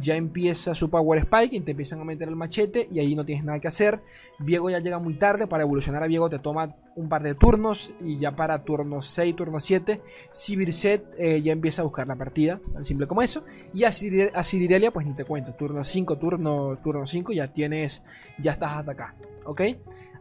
ya 0.00 0.14
empieza 0.14 0.74
su 0.74 0.88
Power 0.88 1.18
Spike 1.20 1.56
y 1.56 1.60
te 1.60 1.72
empiezan 1.72 2.00
a 2.00 2.04
meter 2.04 2.28
el 2.28 2.36
machete 2.36 2.88
y 2.92 3.00
ahí 3.00 3.14
no 3.14 3.24
tienes 3.24 3.44
nada 3.44 3.58
que 3.58 3.68
hacer. 3.68 4.00
Viego 4.38 4.70
ya 4.70 4.78
llega 4.78 4.98
muy 4.98 5.14
tarde, 5.14 5.46
para 5.46 5.62
evolucionar 5.62 6.02
a 6.02 6.06
Viego 6.06 6.28
te 6.28 6.38
toma 6.38 6.76
un 6.96 7.08
par 7.08 7.22
de 7.22 7.34
turnos 7.34 7.92
y 8.00 8.18
ya 8.18 8.36
para 8.36 8.62
turno 8.64 9.02
6, 9.02 9.36
turno 9.36 9.60
7, 9.60 10.02
Sibirset 10.30 11.04
eh, 11.18 11.42
ya 11.42 11.52
empieza 11.52 11.82
a 11.82 11.84
buscar 11.84 12.06
la 12.06 12.16
partida, 12.16 12.60
tan 12.72 12.84
simple 12.84 13.06
como 13.06 13.22
eso. 13.22 13.44
Y 13.72 13.84
a, 13.84 13.92
Cirirelia 13.92 14.92
pues 14.92 15.06
ni 15.06 15.14
te 15.14 15.24
cuento, 15.24 15.54
turno 15.54 15.82
5, 15.82 16.18
turno, 16.18 16.76
turno 16.76 17.06
5 17.06 17.32
ya 17.32 17.52
tienes, 17.52 18.02
ya 18.38 18.52
estás 18.52 18.76
hasta 18.76 18.92
acá, 18.92 19.14
¿ok? 19.44 19.62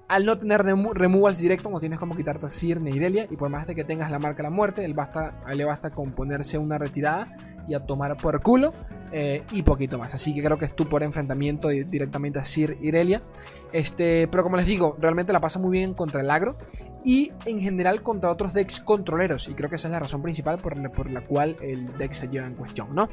Al 0.08 0.26
no 0.26 0.40
tener 0.40 0.64
removals 0.64 1.38
directo, 1.38 1.70
no 1.70 1.80
tienes 1.80 2.00
como 2.00 2.16
quitarte 2.16 2.48
a 2.48 2.50
Sir 2.50 2.82
ni 2.82 2.90
Irelia. 2.90 3.28
Y 3.30 3.38
por 3.38 3.48
más 3.50 3.68
de 3.68 3.76
que 3.76 3.84
tengas 3.84 4.10
la 4.10 4.18
marca 4.18 4.38
de 4.38 4.44
la 4.44 4.50
muerte, 4.50 4.84
él 4.84 4.96
basta, 4.96 5.40
a 5.46 5.54
le 5.54 5.66
basta 5.66 5.92
con 5.92 6.14
ponerse 6.14 6.58
una 6.58 6.80
retirada 6.80 7.38
y 7.70 7.74
a 7.76 7.86
tomar 7.86 8.18
por 8.18 8.42
culo. 8.42 8.74
Eh, 9.12 9.44
y 9.52 9.64
poquito 9.64 9.98
más. 9.98 10.14
Así 10.14 10.36
que 10.36 10.44
creo 10.44 10.58
que 10.58 10.66
es 10.66 10.76
tú 10.76 10.88
por 10.88 11.02
enfrentamiento 11.02 11.70
directamente 11.70 12.40
a 12.40 12.44
Sir 12.44 12.78
Irelia. 12.82 13.24
Este, 13.72 14.28
pero 14.28 14.44
como 14.44 14.58
les 14.58 14.68
digo, 14.68 14.98
realmente 15.00 15.34
la 15.34 15.40
pasa 15.40 15.60
muy 15.60 15.72
bien 15.72 15.94
contra 15.94 16.22
el 16.22 16.30
agro 16.30 16.58
y 17.04 17.32
en 17.46 17.60
general 17.60 18.04
contra 18.04 18.30
otros 18.30 18.54
decks 18.54 18.80
controleros. 18.80 19.48
Y 19.48 19.54
creo 19.54 19.70
que 19.70 19.78
esa 19.78 19.88
es 19.88 19.94
la 19.94 20.00
razón 20.00 20.22
principal 20.22 20.60
por 20.60 20.78
la, 20.78 20.90
por 20.90 21.10
la 21.10 21.26
cual 21.26 21.58
el 21.62 21.98
deck 21.98 22.14
se 22.14 22.28
lleva 22.28 22.46
en 22.46 22.56
cuestión, 22.56 22.94
¿no? 22.94 23.10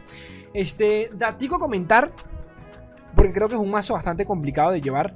Este, 0.52 1.10
datico 1.14 1.56
a 1.56 1.58
comentar, 1.58 2.12
porque 3.14 3.32
creo 3.32 3.48
que 3.48 3.54
es 3.54 3.60
un 3.60 3.70
mazo 3.70 3.94
bastante 3.94 4.26
complicado 4.26 4.72
de 4.72 4.80
llevar 4.80 5.14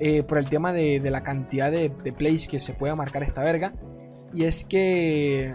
eh, 0.00 0.22
por 0.22 0.38
el 0.38 0.48
tema 0.48 0.72
de, 0.72 1.00
la 1.04 1.22
cantidad 1.22 1.70
de, 1.70 1.88
de 1.88 2.12
plays 2.12 2.48
que 2.48 2.58
se 2.58 2.72
puede 2.74 2.94
marcar 2.96 3.22
esta 3.22 3.42
verga. 3.42 3.74
Y 4.32 4.44
es 4.44 4.64
que 4.64 5.54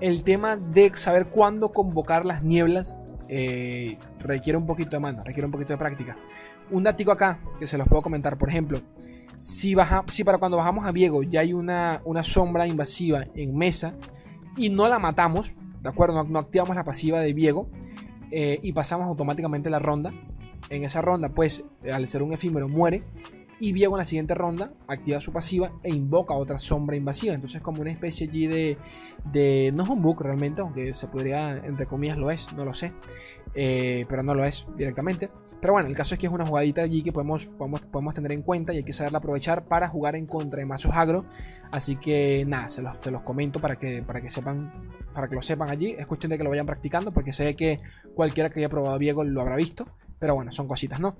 el 0.00 0.22
tema 0.24 0.56
de 0.56 0.94
saber 0.94 1.28
cuándo 1.28 1.72
convocar 1.72 2.26
las 2.26 2.42
nieblas 2.42 2.98
eh, 3.28 3.98
requiere 4.18 4.56
un 4.56 4.66
poquito 4.66 4.90
de 4.90 5.00
mano, 5.00 5.22
requiere 5.24 5.46
un 5.46 5.52
poquito 5.52 5.72
de 5.72 5.78
práctica. 5.78 6.16
Un 6.70 6.82
dato 6.82 7.10
acá 7.10 7.40
que 7.58 7.66
se 7.66 7.78
los 7.78 7.86
puedo 7.88 8.02
comentar, 8.02 8.36
por 8.38 8.48
ejemplo, 8.48 8.80
si, 9.36 9.74
para 9.74 10.38
cuando 10.38 10.56
bajamos 10.56 10.86
a 10.86 10.92
Viego 10.92 11.22
ya 11.22 11.40
hay 11.40 11.52
una, 11.52 12.00
una 12.04 12.22
sombra 12.22 12.66
invasiva 12.66 13.26
en 13.34 13.56
mesa 13.56 13.94
y 14.56 14.70
no 14.70 14.88
la 14.88 14.98
matamos, 14.98 15.54
¿de 15.82 15.88
acuerdo? 15.88 16.24
No, 16.24 16.38
activamos 16.38 16.74
la 16.74 16.84
pasiva 16.84 17.20
de 17.20 17.32
Viego 17.34 17.68
eh, 18.30 18.58
y 18.62 18.72
pasamos 18.72 19.06
automáticamente 19.06 19.70
la 19.70 19.78
ronda. 19.78 20.12
En 20.68 20.82
esa 20.82 21.00
ronda, 21.00 21.28
pues, 21.28 21.64
al 21.92 22.08
ser 22.08 22.22
un 22.22 22.32
efímero, 22.32 22.68
muere 22.68 23.04
y 23.58 23.72
Viego 23.72 23.96
en 23.96 23.98
la 23.98 24.04
siguiente 24.04 24.34
ronda 24.34 24.72
activa 24.86 25.20
su 25.20 25.32
pasiva 25.32 25.72
e 25.82 25.90
invoca 25.90 26.34
otra 26.34 26.58
sombra 26.58 26.96
invasiva. 26.96 27.34
Entonces 27.34 27.62
como 27.62 27.80
una 27.80 27.90
especie 27.90 28.28
allí 28.28 28.46
de, 28.46 28.78
de... 29.32 29.72
No 29.74 29.84
es 29.84 29.88
un 29.88 30.02
bug 30.02 30.20
realmente, 30.22 30.60
aunque 30.60 30.94
se 30.94 31.08
podría, 31.08 31.56
entre 31.56 31.86
comillas 31.86 32.18
lo 32.18 32.30
es, 32.30 32.52
no 32.52 32.64
lo 32.64 32.74
sé. 32.74 32.92
Eh, 33.54 34.04
pero 34.08 34.22
no 34.22 34.34
lo 34.34 34.44
es 34.44 34.66
directamente. 34.76 35.30
Pero 35.60 35.72
bueno, 35.72 35.88
el 35.88 35.96
caso 35.96 36.14
es 36.14 36.18
que 36.20 36.26
es 36.26 36.32
una 36.32 36.44
jugadita 36.44 36.82
allí 36.82 37.02
que 37.02 37.12
podemos, 37.12 37.46
podemos, 37.46 37.80
podemos 37.80 38.12
tener 38.12 38.32
en 38.32 38.42
cuenta 38.42 38.74
y 38.74 38.78
hay 38.78 38.84
que 38.84 38.92
saberla 38.92 39.18
aprovechar 39.18 39.64
para 39.64 39.88
jugar 39.88 40.14
en 40.14 40.26
contra 40.26 40.60
de 40.60 40.66
mazos 40.66 40.92
agro. 40.94 41.24
Así 41.72 41.96
que 41.96 42.44
nada, 42.46 42.68
se 42.68 42.82
los, 42.82 42.98
se 43.00 43.10
los 43.10 43.22
comento 43.22 43.58
para 43.58 43.76
que, 43.76 44.02
para 44.02 44.20
que 44.20 44.30
sepan 44.30 44.70
para 45.14 45.28
que 45.28 45.34
lo 45.34 45.40
sepan 45.40 45.70
allí. 45.70 45.96
Es 45.98 46.06
cuestión 46.06 46.30
de 46.30 46.36
que 46.36 46.44
lo 46.44 46.50
vayan 46.50 46.66
practicando 46.66 47.10
porque 47.10 47.32
sé 47.32 47.56
que 47.56 47.80
cualquiera 48.14 48.50
que 48.50 48.60
haya 48.60 48.68
probado 48.68 48.98
Viego 48.98 49.24
lo 49.24 49.40
habrá 49.40 49.56
visto. 49.56 49.88
Pero 50.18 50.34
bueno, 50.34 50.52
son 50.52 50.68
cositas, 50.68 51.00
¿no? 51.00 51.16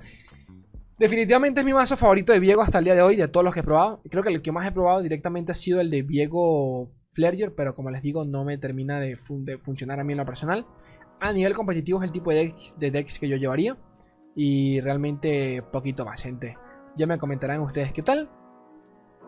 Definitivamente 0.99 1.61
es 1.61 1.67
mi 1.67 1.75
mazo 1.75 1.95
favorito 1.95 2.33
de 2.33 2.41
Viego 2.41 2.63
hasta 2.63 2.79
el 2.79 2.85
día 2.85 2.95
de 2.95 3.03
hoy, 3.03 3.17
de 3.17 3.29
todos 3.29 3.45
los 3.45 3.53
que 3.53 3.61
he 3.61 3.63
probado. 3.63 4.01
Creo 4.11 4.23
que 4.23 4.31
el 4.31 4.41
que 4.41 4.51
más 4.51 4.67
he 4.67 4.73
probado 4.73 5.03
directamente 5.03 5.53
ha 5.53 5.55
sido 5.55 5.79
el 5.81 5.91
de 5.91 6.03
Viego 6.03 6.89
Flerger, 7.13 7.55
pero 7.55 7.75
como 7.75 7.91
les 7.91 8.01
digo, 8.01 8.25
no 8.25 8.45
me 8.45 8.57
termina 8.57 8.99
de, 8.99 9.17
funcionar 9.17 10.01
a 10.01 10.05
mí 10.05 10.15
en 10.15 10.19
lo 10.19 10.25
personal. 10.25 10.67
A 11.21 11.33
nivel 11.33 11.53
competitivo 11.53 11.99
es 11.99 12.05
el 12.05 12.13
tipo 12.13 12.31
de 12.31 12.91
decks, 12.91 13.19
que 13.19 13.29
yo 13.29 13.37
llevaría. 13.37 13.77
Y 14.35 14.81
realmente 14.81 15.63
poquito 15.71 16.07
más, 16.07 16.23
gente. 16.23 16.57
Ya 16.97 17.07
me 17.07 17.19
comentarán 17.19 17.61
ustedes 17.61 17.93
qué 17.93 18.03
tal. 18.03 18.31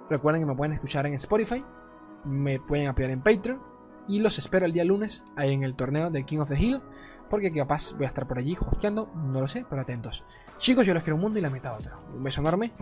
Recuerden 0.09 0.43
que 0.43 0.47
me 0.47 0.57
pueden 0.57 0.73
escuchar 0.73 1.07
en 1.07 1.15
Spotify. 1.15 1.63
Me 2.25 2.61
pueden 2.61 2.89
apoyar 2.89 3.11
en 3.11 3.23
Patreon. 3.23 3.61
Y 4.09 4.21
los 4.21 4.39
espero 4.39 4.65
el 4.65 4.73
día 4.73 4.85
lunes 4.85 5.23
ahí 5.37 5.53
en 5.53 5.65
el 5.65 5.77
torneo 5.77 6.11
de 6.11 6.25
King 6.25 6.39
of 6.39 6.49
the 6.49 6.59
Hill. 6.59 6.81
Porque 7.29 7.53
capaz 7.53 7.93
voy 7.95 8.05
a 8.05 8.09
estar 8.09 8.27
por 8.27 8.39
allí 8.39 8.57
hosteando, 8.59 9.11
no 9.15 9.41
lo 9.41 9.49
sé, 9.49 9.65
pero 9.69 9.83
atentos. 9.83 10.25
Chicos, 10.59 10.87
yo 10.87 10.95
los 10.95 11.03
quiero 11.03 11.17
un 11.17 11.23
mundo 11.23 11.39
y 11.39 11.43
la 11.43 11.51
meta 11.51 11.75
otro. 11.75 12.01
Un 12.15 12.23
beso 12.23 12.41
enorme 12.41 12.73